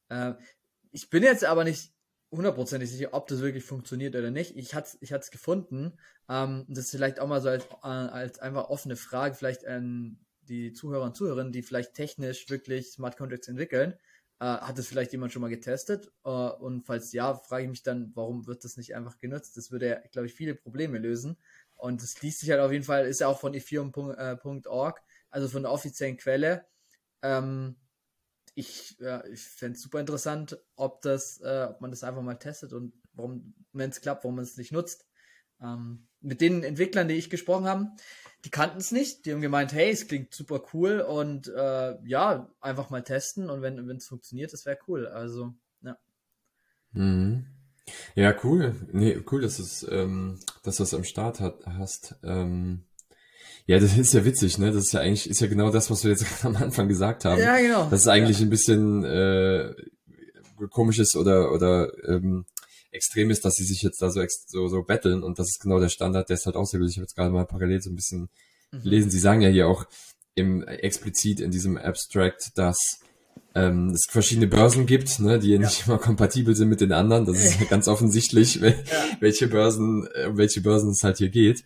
Äh, 0.10 0.34
ich 0.92 1.10
bin 1.10 1.24
jetzt 1.24 1.46
aber 1.46 1.63
nicht 1.63 1.94
hundertprozentig 2.32 2.92
sicher, 2.92 3.10
ob 3.13 3.28
das 3.28 3.40
wirklich 3.40 3.63
funktioniert 3.63 4.16
oder 4.16 4.32
nicht. 4.32 4.56
Ich 4.58 4.74
hatte 4.74 4.98
ich 5.00 5.12
es 5.12 5.32
gefunden. 5.32 5.98
Ähm, 6.30 6.66
das 6.68 6.86
ist 6.86 6.92
vielleicht 6.92 7.20
auch 7.20 7.28
mal 7.28 7.42
so 7.42 7.50
als, 7.50 7.66
äh, 7.66 7.88
als 7.88 8.40
einfach 8.40 8.70
offene 8.70 8.96
Frage, 8.96 9.36
vielleicht 9.36 9.66
an 9.66 10.20
die 10.42 10.74
Zuhörer 10.74 11.06
und 11.06 11.16
Zuhörerinnen, 11.16 11.54
die 11.54 11.62
vielleicht 11.62 11.94
technisch 11.94 12.50
wirklich 12.50 12.92
Smart 12.92 13.18
Contracts 13.18 13.48
entwickeln. 13.48 13.94
Äh, 14.40 14.46
hat 14.46 14.78
es 14.78 14.88
vielleicht 14.88 15.12
jemand 15.13 15.34
schon 15.34 15.42
mal 15.42 15.50
getestet? 15.50 16.12
Äh, 16.24 16.30
und 16.30 16.86
falls 16.86 17.12
ja, 17.13 17.36
frage 17.36 17.63
ich 17.63 17.70
mich 17.70 17.84
dann, 17.84 18.12
warum 18.16 18.46
wird 18.46 18.63
das 18.63 18.78
nicht 18.78 18.96
einfach 18.96 19.18
genutzt? 19.20 19.58
Das 19.58 19.72
würde 19.72 19.88
ja, 19.88 20.00
glaube 20.12 20.28
ich, 20.28 20.34
viele 20.34 20.56
Probleme 20.56 21.00
lösen. 21.00 21.38
Und 21.76 22.02
das 22.04 22.22
liest 22.22 22.40
sich 22.40 22.52
halt 22.52 22.62
auf 22.62 22.72
jeden 22.72 22.84
Fall, 22.84 23.08
ist 23.08 23.22
ja 23.22 23.28
auch 23.28 23.40
von 23.40 23.54
ethereum.org, 23.54 25.02
also 25.38 25.50
von 25.50 25.62
der 25.62 25.71
offiziellen 25.71 26.17
Quelle. 26.17 26.65
Ähm, 27.21 27.76
ich, 28.56 28.97
ja, 29.00 29.23
ich 29.26 29.43
fände 29.43 29.76
es 29.76 29.84
super 29.84 30.00
interessant, 30.00 30.58
ob 30.76 31.02
das, 31.04 31.39
äh, 31.41 31.67
ob 31.69 31.80
man 31.80 31.91
das 31.91 32.04
einfach 32.04 32.23
mal 32.23 32.39
testet 32.39 32.73
und 32.73 32.91
warum, 33.13 33.54
wenn 33.71 33.91
es 33.91 34.02
klappt, 34.02 34.23
warum 34.23 34.38
man 34.38 34.45
es 34.45 34.58
nicht 34.58 34.71
nutzt. 34.71 35.06
Ähm, 35.62 36.08
mit 36.21 36.41
den 36.41 36.63
Entwicklern, 36.63 37.08
die 37.08 37.13
ich 37.13 37.30
gesprochen 37.30 37.65
habe, 37.65 37.91
die 38.45 38.50
kannten 38.50 38.80
es 38.80 38.91
nicht. 38.91 39.26
Die 39.26 39.32
haben 39.32 39.41
gemeint, 39.41 39.73
hey, 39.73 39.91
es 39.91 40.08
klingt 40.08 40.34
super 40.34 40.63
cool 40.73 41.02
und 41.02 41.50
äh, 41.50 42.00
ja, 42.04 42.52
einfach 42.60 42.89
mal 42.89 43.04
testen 43.04 43.52
und 43.52 43.62
wenn 43.62 43.95
es 43.95 44.08
funktioniert, 44.08 44.54
das 44.54 44.65
wäre 44.65 44.80
cool. 44.88 45.06
Also, 45.06 45.54
ja. 45.82 46.00
Mhm. 46.93 47.45
Ja, 48.15 48.36
cool. 48.43 48.76
Nee, 48.91 49.21
cool, 49.32 49.41
dass, 49.41 49.60
es, 49.60 49.84
ähm, 49.88 50.39
du 50.63 50.69
es 50.71 50.93
am 50.95 51.04
Start 51.04 51.39
hat, 51.41 51.63
hast. 51.67 52.15
Ähm, 52.23 52.87
ja, 53.67 53.80
das 53.80 53.97
ist 53.97 54.13
ja 54.13 54.23
witzig, 54.23 54.58
ne? 54.58 54.71
Das 54.71 54.86
ist 54.86 54.93
ja 54.93 55.01
eigentlich, 55.01 55.30
ist 55.30 55.41
ja 55.41 55.47
genau 55.47 55.69
das, 55.69 55.91
was 55.91 56.03
wir 56.03 56.12
jetzt 56.12 56.25
am 56.45 56.56
Anfang 56.56 56.88
gesagt 56.88 57.25
haben. 57.25 57.39
Ja, 57.39 57.58
genau. 57.60 57.89
Das 57.89 58.01
ist 58.01 58.08
eigentlich 58.08 58.39
ja. 58.39 58.45
ein 58.45 58.49
bisschen 58.49 59.03
äh, 59.03 59.73
komisch 60.69 60.99
ist 60.99 61.15
oder, 61.17 61.51
oder 61.51 61.91
ähm, 62.08 62.45
extrem 62.91 63.30
ist, 63.30 63.43
dass 63.43 63.56
sie 63.56 63.65
sich 63.65 63.82
jetzt 63.82 64.01
da 64.01 64.10
so, 64.10 64.23
so, 64.47 64.69
so 64.69 64.84
betteln 64.84 65.21
und 65.21 65.38
das 65.38 65.47
ist 65.47 65.60
genau 65.62 65.80
der 65.80 65.89
Standard, 65.89 66.30
der 66.30 66.36
ist 66.36 66.45
halt 66.45 66.56
auch 66.56 66.65
sehr 66.65 66.80
gut. 66.80 66.89
Ich 66.89 66.95
habe 66.95 67.03
jetzt 67.03 67.15
gerade 67.15 67.30
mal 67.30 67.45
parallel 67.45 67.82
so 67.82 67.89
ein 67.89 67.95
bisschen 67.95 68.30
mhm. 68.71 68.84
gelesen. 68.84 69.12
Sie 69.12 69.19
sagen 69.19 69.41
ja 69.41 69.49
hier 69.49 69.67
auch 69.67 69.86
im 70.34 70.63
explizit 70.63 71.41
in 71.41 71.51
diesem 71.51 71.77
Abstract, 71.77 72.58
dass 72.58 72.77
ähm, 73.53 73.89
es 73.89 74.06
verschiedene 74.10 74.47
Börsen 74.47 74.86
gibt, 74.86 75.19
ne, 75.19 75.39
die 75.39 75.51
ja. 75.51 75.60
nicht 75.60 75.88
immer 75.88 75.97
kompatibel 75.97 76.56
sind 76.56 76.69
mit 76.69 76.80
den 76.80 76.93
anderen. 76.93 77.25
Das 77.25 77.43
ist 77.43 77.60
ja 77.60 77.65
ganz 77.65 77.89
offensichtlich, 77.89 78.62
wel 78.62 78.71
ja. 78.89 79.06
welche 79.19 79.47
Börsen, 79.47 80.08
äh, 80.13 80.27
um 80.27 80.38
welche 80.38 80.62
Börsen 80.62 80.91
es 80.91 81.03
halt 81.03 81.17
hier 81.17 81.30
geht. 81.30 81.65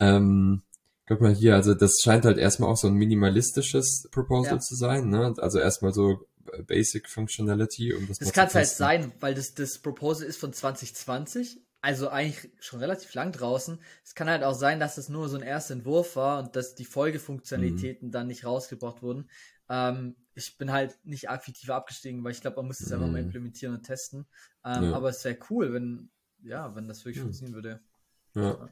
Ähm, 0.00 0.62
guck 1.10 1.20
mal 1.20 1.34
hier, 1.34 1.56
also 1.56 1.74
das 1.74 1.98
scheint 2.00 2.24
halt 2.24 2.38
erstmal 2.38 2.70
auch 2.70 2.76
so 2.76 2.86
ein 2.86 2.94
minimalistisches 2.94 4.08
Proposal 4.12 4.54
ja. 4.54 4.60
zu 4.60 4.76
sein, 4.76 5.08
ne? 5.08 5.34
Also 5.38 5.58
erstmal 5.58 5.92
so 5.92 6.28
Basic 6.68 7.08
Functionality. 7.08 7.92
Um 7.94 8.06
das 8.06 8.20
das 8.20 8.32
kann 8.32 8.46
es 8.46 8.54
halt 8.54 8.68
sein, 8.68 9.12
weil 9.18 9.34
das, 9.34 9.54
das 9.54 9.78
Proposal 9.78 10.28
ist 10.28 10.38
von 10.38 10.52
2020, 10.52 11.60
also 11.80 12.10
eigentlich 12.10 12.52
schon 12.60 12.78
relativ 12.78 13.12
lang 13.14 13.32
draußen. 13.32 13.80
Es 14.04 14.14
kann 14.14 14.30
halt 14.30 14.44
auch 14.44 14.54
sein, 14.54 14.78
dass 14.78 14.94
das 14.94 15.08
nur 15.08 15.28
so 15.28 15.36
ein 15.36 15.42
erster 15.42 15.74
Entwurf 15.74 16.14
war 16.14 16.44
und 16.44 16.54
dass 16.54 16.76
die 16.76 16.84
Folgefunktionalitäten 16.84 18.08
mhm. 18.08 18.12
dann 18.12 18.28
nicht 18.28 18.44
rausgebracht 18.44 19.02
wurden. 19.02 19.28
Ähm, 19.68 20.14
ich 20.34 20.58
bin 20.58 20.70
halt 20.70 20.96
nicht 21.02 21.28
aktiv 21.28 21.70
abgestiegen, 21.70 22.22
weil 22.22 22.32
ich 22.32 22.40
glaube, 22.40 22.58
man 22.58 22.66
muss 22.66 22.80
es 22.80 22.90
mhm. 22.90 22.94
einfach 22.94 23.08
mal 23.08 23.18
implementieren 23.20 23.74
und 23.74 23.82
testen. 23.82 24.26
Ähm, 24.64 24.84
ja. 24.84 24.92
Aber 24.92 25.08
es 25.08 25.24
wäre 25.24 25.38
cool, 25.50 25.72
wenn, 25.72 26.10
ja, 26.44 26.72
wenn 26.76 26.86
das 26.86 27.04
wirklich 27.04 27.16
mhm. 27.16 27.22
funktionieren 27.22 27.54
würde. 27.56 27.80
Ja. 28.36 28.68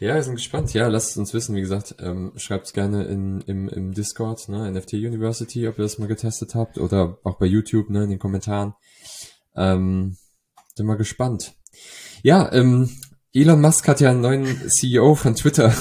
Ja, 0.00 0.14
wir 0.14 0.22
sind 0.22 0.36
gespannt. 0.36 0.72
Ja, 0.72 0.88
lasst 0.88 1.10
es 1.10 1.16
uns 1.18 1.34
wissen. 1.34 1.54
Wie 1.54 1.60
gesagt, 1.60 1.96
ähm, 2.00 2.32
schreibt 2.36 2.66
es 2.66 2.72
gerne 2.72 3.04
in, 3.04 3.42
im, 3.42 3.68
im 3.68 3.92
Discord, 3.92 4.48
ne, 4.48 4.72
NFT 4.72 4.94
University, 4.94 5.68
ob 5.68 5.78
ihr 5.78 5.82
das 5.82 5.98
mal 5.98 6.08
getestet 6.08 6.54
habt 6.54 6.78
oder 6.78 7.18
auch 7.22 7.36
bei 7.36 7.44
YouTube, 7.44 7.90
ne, 7.90 8.04
in 8.04 8.10
den 8.10 8.18
Kommentaren. 8.18 8.72
Ähm, 9.54 10.16
sind 10.74 10.86
mal 10.86 10.96
gespannt. 10.96 11.52
Ja, 12.22 12.50
ähm, 12.50 12.88
Elon 13.34 13.60
Musk 13.60 13.86
hat 13.88 14.00
ja 14.00 14.08
einen 14.08 14.22
neuen 14.22 14.70
CEO 14.70 15.16
von 15.16 15.34
Twitter, 15.34 15.74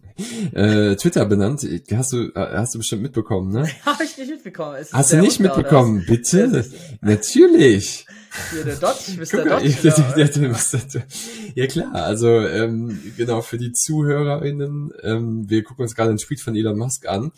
äh, 0.54 0.96
Twitter 0.96 1.26
benannt. 1.26 1.60
Hast 1.92 2.14
du, 2.14 2.30
äh, 2.34 2.56
hast 2.56 2.74
du 2.74 2.78
bestimmt 2.78 3.02
mitbekommen, 3.02 3.52
ne? 3.52 3.68
Habe 3.84 4.04
ich 4.04 4.16
nicht 4.16 4.30
mitbekommen. 4.30 4.86
Hast 4.90 5.12
du 5.12 5.18
nicht 5.18 5.38
mitbekommen? 5.38 6.02
Bitte? 6.06 6.64
Natürlich. 7.02 8.06
Hier, 8.52 8.64
der 8.64 8.76
Dodge, 8.76 9.12
Mr. 9.16 9.42
Guck, 9.42 9.48
Dodge. 9.48 9.68
Ja, 9.68 9.94
der, 10.14 10.28
der, 10.28 10.78
der, 10.78 11.06
ja 11.54 11.66
klar, 11.66 11.94
also 11.94 12.28
ähm, 12.28 13.00
genau, 13.16 13.42
für 13.42 13.58
die 13.58 13.72
ZuhörerInnen, 13.72 14.92
ähm, 15.02 15.48
wir 15.48 15.62
gucken 15.62 15.82
uns 15.82 15.94
gerade 15.94 16.10
einen 16.10 16.18
Tweet 16.18 16.40
von 16.40 16.56
Elon 16.56 16.78
Musk 16.78 17.06
an, 17.06 17.32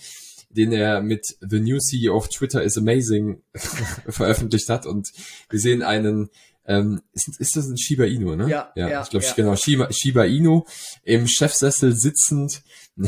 den 0.50 0.72
er 0.72 1.02
mit 1.02 1.36
The 1.40 1.60
New 1.60 1.78
CEO 1.78 2.16
of 2.16 2.28
Twitter 2.28 2.62
is 2.62 2.78
Amazing 2.78 3.42
veröffentlicht 4.08 4.68
hat 4.68 4.86
und 4.86 5.08
wir 5.50 5.60
sehen 5.60 5.82
einen 5.82 6.30
ähm, 6.68 7.00
ist, 7.12 7.40
ist 7.40 7.56
das 7.56 7.66
ein 7.66 7.76
Shiba 7.76 8.04
Inu, 8.04 8.36
ne? 8.36 8.48
Ja, 8.48 8.72
ja, 8.76 8.88
ja 8.88 9.02
ich 9.02 9.10
glaube 9.10 9.24
ja. 9.24 9.32
genau 9.32 9.56
Shiba, 9.56 9.88
Shiba 9.90 10.24
Inu 10.24 10.62
im 11.02 11.26
Chefsessel 11.26 11.96
sitzend 11.96 12.62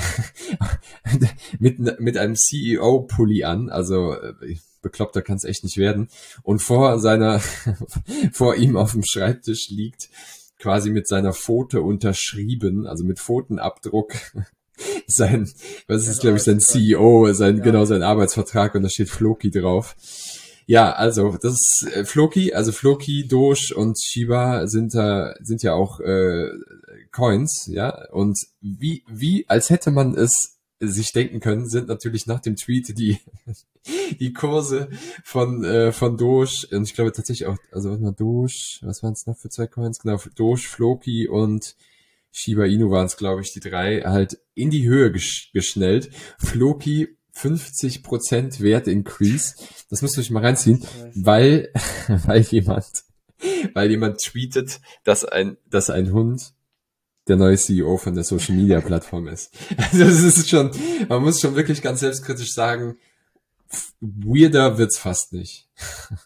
mit 1.58 2.00
mit 2.00 2.16
einem 2.16 2.34
CEO 2.34 3.02
Pulli 3.02 3.44
an, 3.44 3.68
also 3.68 4.14
äh, 4.14 4.56
bekloppter 4.82 5.22
kann 5.22 5.36
es 5.36 5.44
echt 5.44 5.64
nicht 5.64 5.76
werden. 5.76 6.08
Und 6.42 6.60
vor 6.60 6.98
seiner, 6.98 7.40
vor 8.32 8.56
ihm 8.56 8.76
auf 8.76 8.92
dem 8.92 9.04
Schreibtisch 9.04 9.68
liegt 9.68 10.08
quasi 10.58 10.90
mit 10.90 11.08
seiner 11.08 11.32
Pfote 11.32 11.82
unterschrieben, 11.82 12.86
also 12.86 13.04
mit 13.04 13.18
Pfotenabdruck 13.18 14.14
sein, 15.06 15.50
was 15.86 16.06
ist, 16.06 16.20
glaube 16.20 16.36
ich, 16.36 16.42
sein 16.42 16.60
CEO, 16.60 17.32
sein, 17.32 17.58
ja. 17.58 17.62
genau, 17.62 17.84
sein 17.84 18.02
Arbeitsvertrag 18.02 18.74
und 18.74 18.82
da 18.82 18.88
steht 18.88 19.10
Floki 19.10 19.50
drauf. 19.50 19.96
Ja, 20.66 20.92
also 20.92 21.36
das 21.40 21.52
ist 21.52 21.88
äh, 21.94 22.04
Floki, 22.04 22.52
also 22.52 22.72
Floki, 22.72 23.26
Doge 23.26 23.74
und 23.74 23.98
Shiba 24.00 24.66
sind 24.66 24.94
da 24.94 25.34
sind 25.40 25.62
ja 25.62 25.74
auch 25.74 26.00
äh, 26.00 26.48
Coins, 27.12 27.66
ja. 27.66 28.08
Und 28.10 28.38
wie 28.60 29.04
wie 29.08 29.48
als 29.48 29.70
hätte 29.70 29.90
man 29.90 30.14
es 30.14 30.60
sich 30.80 31.12
denken 31.12 31.40
können, 31.40 31.68
sind 31.68 31.88
natürlich 31.88 32.26
nach 32.26 32.40
dem 32.40 32.56
Tweet 32.56 32.98
die, 32.98 33.18
die 34.18 34.32
Kurse 34.32 34.88
von, 35.22 35.62
äh, 35.62 35.92
von 35.92 36.16
Doge, 36.16 36.66
und 36.72 36.84
ich 36.84 36.94
glaube 36.94 37.12
tatsächlich 37.12 37.46
auch, 37.46 37.58
also 37.70 37.90
was 37.90 38.00
mal 38.00 38.12
Doge, 38.12 38.78
was 38.80 39.02
waren 39.02 39.12
es 39.12 39.26
noch 39.26 39.36
für 39.36 39.50
zwei 39.50 39.66
Coins? 39.66 39.98
Genau, 39.98 40.18
Doge, 40.34 40.62
Floki 40.62 41.28
und 41.28 41.76
Shiba 42.32 42.64
Inu 42.64 42.90
waren 42.90 43.06
es, 43.06 43.16
glaube 43.16 43.42
ich, 43.42 43.52
die 43.52 43.60
drei, 43.60 44.02
halt 44.02 44.38
in 44.54 44.70
die 44.70 44.88
Höhe 44.88 45.12
gesch 45.12 45.50
geschnellt. 45.52 46.10
Floki 46.38 47.16
50% 47.34 48.60
Wert 48.60 48.86
Increase. 48.86 49.54
Das 49.88 50.02
müsst 50.02 50.16
ihr 50.16 50.20
euch 50.20 50.30
mal 50.30 50.44
reinziehen, 50.44 50.84
weil, 51.14 51.72
weil 52.08 52.42
jemand, 52.42 52.86
weil 53.74 53.90
jemand 53.90 54.20
tweetet, 54.20 54.80
dass 55.04 55.24
ein, 55.24 55.56
dass 55.68 55.90
ein 55.90 56.12
Hund 56.12 56.52
der 57.28 57.36
neue 57.36 57.56
CEO 57.56 57.96
von 57.96 58.14
der 58.14 58.24
Social 58.24 58.56
Media 58.56 58.80
Plattform 58.80 59.28
ist. 59.28 59.54
Also 59.92 60.04
es 60.04 60.38
ist 60.38 60.48
schon, 60.48 60.70
man 61.08 61.22
muss 61.22 61.40
schon 61.40 61.54
wirklich 61.54 61.82
ganz 61.82 62.00
selbstkritisch 62.00 62.52
sagen, 62.52 62.98
weirder 64.00 64.78
wird's 64.78 64.98
fast 64.98 65.32
nicht. 65.32 65.68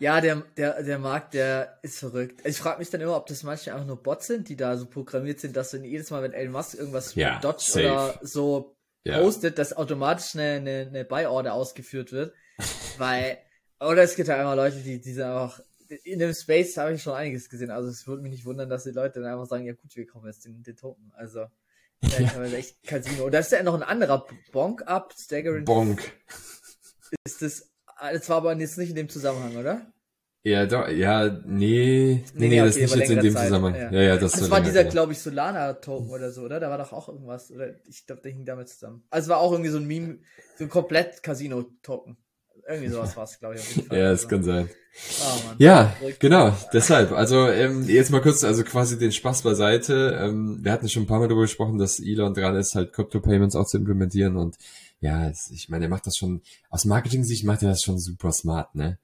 Ja, 0.00 0.20
der, 0.20 0.44
der, 0.56 0.82
der 0.82 0.98
Markt, 1.00 1.34
der 1.34 1.80
ist 1.82 1.98
verrückt. 1.98 2.40
Ich 2.44 2.58
frage 2.58 2.78
mich 2.78 2.88
dann 2.88 3.00
immer, 3.00 3.16
ob 3.16 3.26
das 3.26 3.42
manchmal 3.42 3.74
einfach 3.74 3.88
nur 3.88 4.00
Bots 4.00 4.28
sind, 4.28 4.48
die 4.48 4.54
da 4.54 4.76
so 4.76 4.86
programmiert 4.86 5.40
sind, 5.40 5.56
dass 5.56 5.72
dann 5.72 5.82
jedes 5.82 6.10
Mal, 6.10 6.22
wenn 6.22 6.32
Elon 6.32 6.52
Musk 6.52 6.74
irgendwas 6.78 7.16
ja, 7.16 7.40
Dodge 7.40 7.64
safe. 7.64 7.80
oder 7.80 8.20
so 8.22 8.76
postet, 9.04 9.52
ja. 9.52 9.56
dass 9.56 9.76
automatisch 9.76 10.34
eine, 10.34 10.56
eine, 10.56 10.86
eine 10.88 11.04
Buy-Order 11.04 11.54
ausgeführt 11.54 12.12
wird. 12.12 12.34
Weil, 12.98 13.38
oder 13.80 14.02
es 14.02 14.16
gibt 14.16 14.28
ja 14.28 14.36
einfach 14.36 14.56
Leute, 14.56 14.76
die, 14.80 15.00
die 15.00 15.12
sind 15.12 15.24
einfach 15.24 15.60
in 16.04 16.18
dem 16.18 16.34
Space 16.34 16.76
habe 16.76 16.94
ich 16.94 17.02
schon 17.02 17.14
einiges 17.14 17.48
gesehen. 17.48 17.70
Also 17.70 17.88
es 17.88 18.06
würde 18.06 18.22
mich 18.22 18.32
nicht 18.32 18.44
wundern, 18.44 18.68
dass 18.68 18.84
die 18.84 18.90
Leute 18.90 19.20
dann 19.20 19.32
einfach 19.32 19.46
sagen, 19.46 19.64
ja 19.64 19.72
gut, 19.72 19.94
wir 19.94 20.06
kaufen 20.06 20.26
jetzt 20.26 20.44
den, 20.44 20.62
den 20.62 20.76
Token. 20.76 21.12
Also 21.14 21.46
ja, 22.02 22.20
ich 22.20 22.34
habe 22.34 22.54
echt 22.56 22.82
Casino. 22.86 23.24
Und 23.24 23.32
da 23.32 23.38
ist 23.38 23.52
ja 23.52 23.62
noch 23.62 23.74
ein 23.74 23.82
anderer 23.82 24.26
Bonk 24.52 24.82
Up, 24.86 25.14
Staggering. 25.18 25.64
Bonk. 25.64 26.12
Ist 27.24 27.42
das, 27.42 27.70
das 28.00 28.28
war 28.28 28.38
aber 28.38 28.54
jetzt 28.56 28.78
nicht 28.78 28.90
in 28.90 28.96
dem 28.96 29.08
Zusammenhang, 29.08 29.56
oder? 29.56 29.92
Ja, 30.48 30.64
doch, 30.66 30.88
ja, 30.88 31.28
nee, 31.44 31.44
nee, 31.44 32.24
nee, 32.34 32.48
nee 32.48 32.60
okay, 32.60 32.66
das 32.66 32.76
nicht 32.76 32.96
jetzt 32.96 33.10
in 33.10 33.20
dem 33.20 33.34
Zeit. 33.34 33.44
Zusammenhang. 33.44 33.74
Ja, 33.74 33.92
ja, 33.92 34.00
ja 34.00 34.16
das, 34.16 34.32
das 34.32 34.50
war 34.50 34.62
dieser, 34.62 34.84
glaube 34.84 35.12
ich, 35.12 35.18
Solana-Token 35.18 36.10
oder 36.10 36.30
so, 36.30 36.42
oder? 36.42 36.58
Da 36.58 36.70
war 36.70 36.78
doch 36.78 36.92
auch 36.92 37.08
irgendwas, 37.08 37.50
oder? 37.50 37.74
Ich 37.86 38.06
glaube, 38.06 38.22
der 38.22 38.32
hing 38.32 38.46
damit 38.46 38.68
zusammen. 38.68 39.04
Also 39.10 39.28
war 39.28 39.38
auch 39.38 39.52
irgendwie 39.52 39.70
so 39.70 39.78
ein 39.78 39.86
Meme, 39.86 40.18
so 40.56 40.64
ein 40.64 40.70
komplett 40.70 41.22
Casino-Token. 41.22 42.16
Irgendwie 42.66 42.88
sowas 42.88 43.16
war 43.16 43.24
es, 43.24 43.38
glaube 43.38 43.56
ich. 43.56 43.60
Auf 43.60 43.76
jeden 43.76 43.88
Fall. 43.88 43.98
ja, 43.98 44.12
es 44.12 44.26
kann 44.26 44.42
sein. 44.42 44.70
Oh, 45.20 45.54
ja, 45.58 45.94
genau, 46.18 46.56
deshalb. 46.72 47.12
Also 47.12 47.48
ähm, 47.48 47.84
jetzt 47.86 48.10
mal 48.10 48.20
kurz, 48.20 48.42
also 48.42 48.64
quasi 48.64 48.98
den 48.98 49.12
Spaß 49.12 49.42
beiseite. 49.42 50.18
Ähm, 50.20 50.58
wir 50.62 50.72
hatten 50.72 50.88
schon 50.88 51.04
ein 51.04 51.06
paar 51.06 51.18
Mal 51.18 51.28
darüber 51.28 51.42
gesprochen, 51.42 51.78
dass 51.78 52.00
Elon 52.00 52.34
dran 52.34 52.56
ist, 52.56 52.74
halt 52.74 52.92
Crypto-Payments 52.92 53.54
auch 53.54 53.66
zu 53.66 53.76
implementieren 53.76 54.36
und 54.36 54.56
ja, 55.00 55.30
ich 55.52 55.68
meine, 55.68 55.84
er 55.84 55.88
macht 55.88 56.06
das 56.06 56.16
schon, 56.16 56.42
aus 56.70 56.84
Marketing-Sicht 56.84 57.44
macht 57.44 57.62
er 57.62 57.70
das 57.70 57.82
schon 57.82 57.98
super 57.98 58.32
smart, 58.32 58.74
ne? 58.74 58.98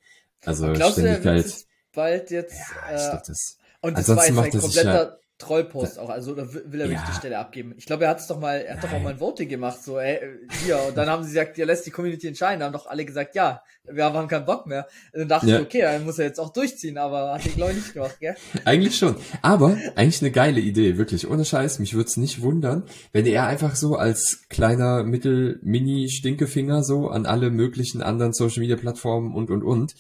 Also 0.46 0.72
glaubst 0.72 0.98
ständig 0.98 1.22
du. 1.22 1.64
Bald 1.94 2.30
jetzt. 2.30 2.60
Ja, 2.90 2.96
ich 2.96 3.14
äh, 3.14 3.22
das. 3.26 3.58
Und 3.80 3.98
das 3.98 4.08
war 4.08 4.26
jetzt 4.26 4.38
ein 4.38 4.60
kompletter 4.60 5.18
Trollpost 5.38 5.98
auch, 5.98 6.10
also 6.10 6.32
oder 6.32 6.52
will 6.54 6.80
er 6.80 6.88
wirklich 6.88 7.00
ja. 7.00 7.06
die 7.10 7.16
Stelle 7.16 7.38
abgeben? 7.38 7.74
Ich 7.76 7.86
glaube, 7.86 8.04
er 8.04 8.10
hat 8.10 8.20
es 8.20 8.28
doch 8.28 8.38
mal, 8.38 8.60
er 8.60 8.74
hat 8.74 8.82
Nein. 8.82 8.90
doch 8.90 8.98
auch 8.98 9.02
mal 9.02 9.12
ein 9.14 9.20
Voting 9.20 9.48
gemacht, 9.48 9.82
so, 9.82 9.98
ey, 9.98 10.20
hier, 10.64 10.78
und 10.88 10.96
dann 10.96 11.08
haben 11.08 11.24
sie 11.24 11.30
gesagt, 11.30 11.58
ja, 11.58 11.66
lässt 11.66 11.84
die 11.86 11.90
Community 11.90 12.28
entscheiden, 12.28 12.60
da 12.60 12.66
haben 12.66 12.72
doch 12.72 12.86
alle 12.86 13.04
gesagt, 13.04 13.34
ja, 13.34 13.60
wir 13.82 14.04
haben 14.04 14.28
keinen 14.28 14.46
Bock 14.46 14.66
mehr. 14.66 14.86
Und 15.12 15.20
dann 15.20 15.28
dachte 15.28 15.48
ja. 15.48 15.58
ich, 15.58 15.62
okay, 15.64 15.82
dann 15.82 16.04
muss 16.04 16.20
er 16.20 16.26
jetzt 16.26 16.38
auch 16.38 16.52
durchziehen, 16.52 16.98
aber 16.98 17.34
hat 17.34 17.44
er, 17.44 17.52
glaube 17.52 17.72
ich, 17.72 17.78
nicht 17.78 17.94
gemacht, 17.94 18.16
gell? 18.20 18.36
Eigentlich 18.64 18.96
schon. 18.96 19.16
Aber 19.42 19.76
eigentlich 19.96 20.22
eine 20.22 20.30
geile 20.30 20.60
Idee, 20.60 20.98
wirklich, 20.98 21.28
ohne 21.28 21.44
Scheiß, 21.44 21.80
mich 21.80 21.94
würde 21.94 22.08
es 22.08 22.16
nicht 22.16 22.40
wundern, 22.40 22.84
wenn 23.12 23.26
er 23.26 23.46
einfach 23.46 23.74
so 23.74 23.96
als 23.96 24.44
kleiner 24.48 25.02
Mittel-Mini-Stinkefinger 25.02 26.84
so 26.84 27.08
an 27.08 27.26
alle 27.26 27.50
möglichen 27.50 28.02
anderen 28.02 28.32
Social-Media-Plattformen 28.32 29.34
und, 29.34 29.50
und, 29.50 29.64
und, 29.64 29.94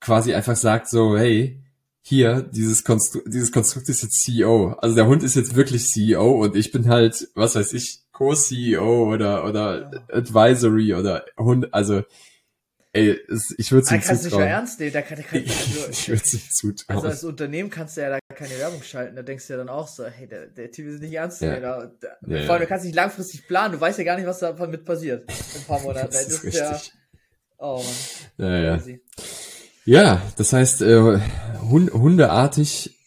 quasi 0.00 0.34
einfach 0.34 0.56
sagt 0.56 0.88
so, 0.88 1.16
hey, 1.16 1.62
hier, 2.02 2.42
dieses 2.42 2.84
Konstrukt, 2.84 3.32
dieses 3.32 3.52
Konstrukt 3.52 3.88
ist 3.88 4.02
jetzt 4.02 4.22
CEO. 4.22 4.72
Also 4.78 4.96
der 4.96 5.06
Hund 5.06 5.22
ist 5.22 5.36
jetzt 5.36 5.54
wirklich 5.54 5.86
CEO 5.86 6.42
und 6.42 6.56
ich 6.56 6.72
bin 6.72 6.88
halt, 6.88 7.28
was 7.34 7.54
weiß 7.54 7.72
ich, 7.74 8.00
Co-CEO 8.12 9.12
oder, 9.12 9.46
oder 9.46 9.90
ja. 9.92 10.16
Advisory 10.16 10.94
oder 10.94 11.24
Hund, 11.38 11.72
also, 11.72 12.02
ey, 12.92 13.18
es, 13.28 13.54
ich 13.56 13.72
würde 13.72 13.84
es 13.84 13.92
ihm 13.92 14.02
zutrauen. 14.02 14.02
kannst 14.02 14.24
du 14.24 14.36
nicht 14.36 14.46
ernst 14.46 14.80
nehmen, 14.80 14.92
da 14.92 15.02
kann, 15.02 15.16
da 15.16 15.22
kann, 15.22 15.38
also, 15.46 15.88
ich 15.90 16.08
würde 16.08 16.22
es 16.22 16.34
ihm 16.34 16.50
zutrauen. 16.50 16.96
Also 16.96 17.08
als 17.08 17.24
Unternehmen 17.24 17.70
kannst 17.70 17.96
du 17.96 18.02
ja 18.02 18.10
da 18.10 18.18
keine 18.34 18.58
Werbung 18.58 18.82
schalten, 18.82 19.16
da 19.16 19.22
denkst 19.22 19.46
du 19.46 19.52
ja 19.54 19.56
dann 19.58 19.68
auch 19.68 19.88
so, 19.88 20.04
hey, 20.04 20.26
der, 20.26 20.48
der 20.48 20.70
Typ 20.70 20.88
ist 20.88 21.00
nicht 21.00 21.14
ernst 21.14 21.40
nehmen. 21.40 21.62
Ja. 21.62 21.86
Da, 21.86 21.92
da, 22.00 22.08
ja, 22.26 22.42
vor 22.44 22.54
allem, 22.54 22.62
du 22.62 22.68
kannst 22.68 22.84
nicht 22.84 22.94
langfristig 22.94 23.46
planen, 23.46 23.72
du 23.72 23.80
weißt 23.80 23.98
ja 23.98 24.04
gar 24.04 24.16
nicht, 24.16 24.26
was 24.26 24.40
damit 24.40 24.84
passiert. 24.84 25.30
In 25.30 25.60
ein 25.60 25.66
paar 25.66 25.80
Monaten. 25.82 26.08
das, 26.12 26.26
ist, 26.26 26.44
das 26.44 26.44
ist 26.44 26.58
ja, 26.58 26.80
oh 27.58 27.82
Mann. 28.36 28.50
Ja, 28.50 28.76
ja. 28.76 28.82
Ja, 29.84 30.22
das 30.36 30.52
heißt, 30.52 30.82
äh, 30.82 31.20
hund 31.60 31.92
hundeartig 31.92 32.98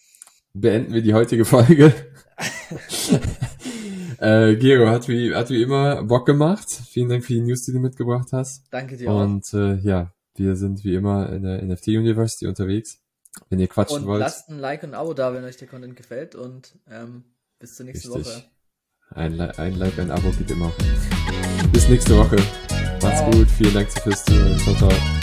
beenden 0.53 0.93
wir 0.93 1.01
die 1.01 1.13
heutige 1.13 1.45
Folge. 1.45 1.93
äh, 4.19 4.55
Gero, 4.55 4.89
hat 4.89 5.07
wie, 5.07 5.33
hat 5.33 5.49
wie 5.49 5.61
immer 5.61 6.03
Bock 6.03 6.25
gemacht. 6.25 6.69
Vielen 6.69 7.09
Dank 7.09 7.25
für 7.25 7.33
die 7.33 7.41
News, 7.41 7.63
die 7.63 7.73
du 7.73 7.79
mitgebracht 7.79 8.29
hast. 8.31 8.65
Danke 8.71 8.97
dir 8.97 9.09
Und 9.09 9.53
äh, 9.53 9.75
ja, 9.75 10.13
wir 10.35 10.55
sind 10.55 10.83
wie 10.83 10.95
immer 10.95 11.31
in 11.31 11.43
der 11.43 11.63
NFT 11.63 11.89
University 11.89 12.47
unterwegs. 12.47 12.99
Wenn 13.49 13.59
ihr 13.59 13.67
quatschen 13.67 14.01
und 14.01 14.05
wollt. 14.07 14.19
lasst 14.19 14.49
ein 14.49 14.59
Like 14.59 14.83
und 14.83 14.89
ein 14.89 14.95
Abo 14.95 15.13
da, 15.13 15.33
wenn 15.33 15.43
euch 15.43 15.57
der 15.57 15.67
Content 15.67 15.95
gefällt. 15.95 16.35
Und 16.35 16.77
ähm, 16.89 17.23
bis 17.59 17.75
zur 17.75 17.85
nächsten 17.85 18.11
Richtig. 18.13 18.33
Woche. 18.35 18.43
Ein, 19.15 19.39
ein 19.39 19.75
Like, 19.75 19.99
ein 19.99 20.11
Abo 20.11 20.31
geht 20.31 20.51
immer. 20.51 20.71
Bis 21.71 21.87
nächste 21.87 22.17
Woche. 22.17 22.37
Macht's 23.01 23.21
wow. 23.21 23.31
gut. 23.31 23.47
Vielen 23.49 23.73
Dank 23.73 23.91
fürs 23.91 24.25
Zuhören. 24.25 24.57
Ciao, 24.59 24.75
ciao. 24.75 25.22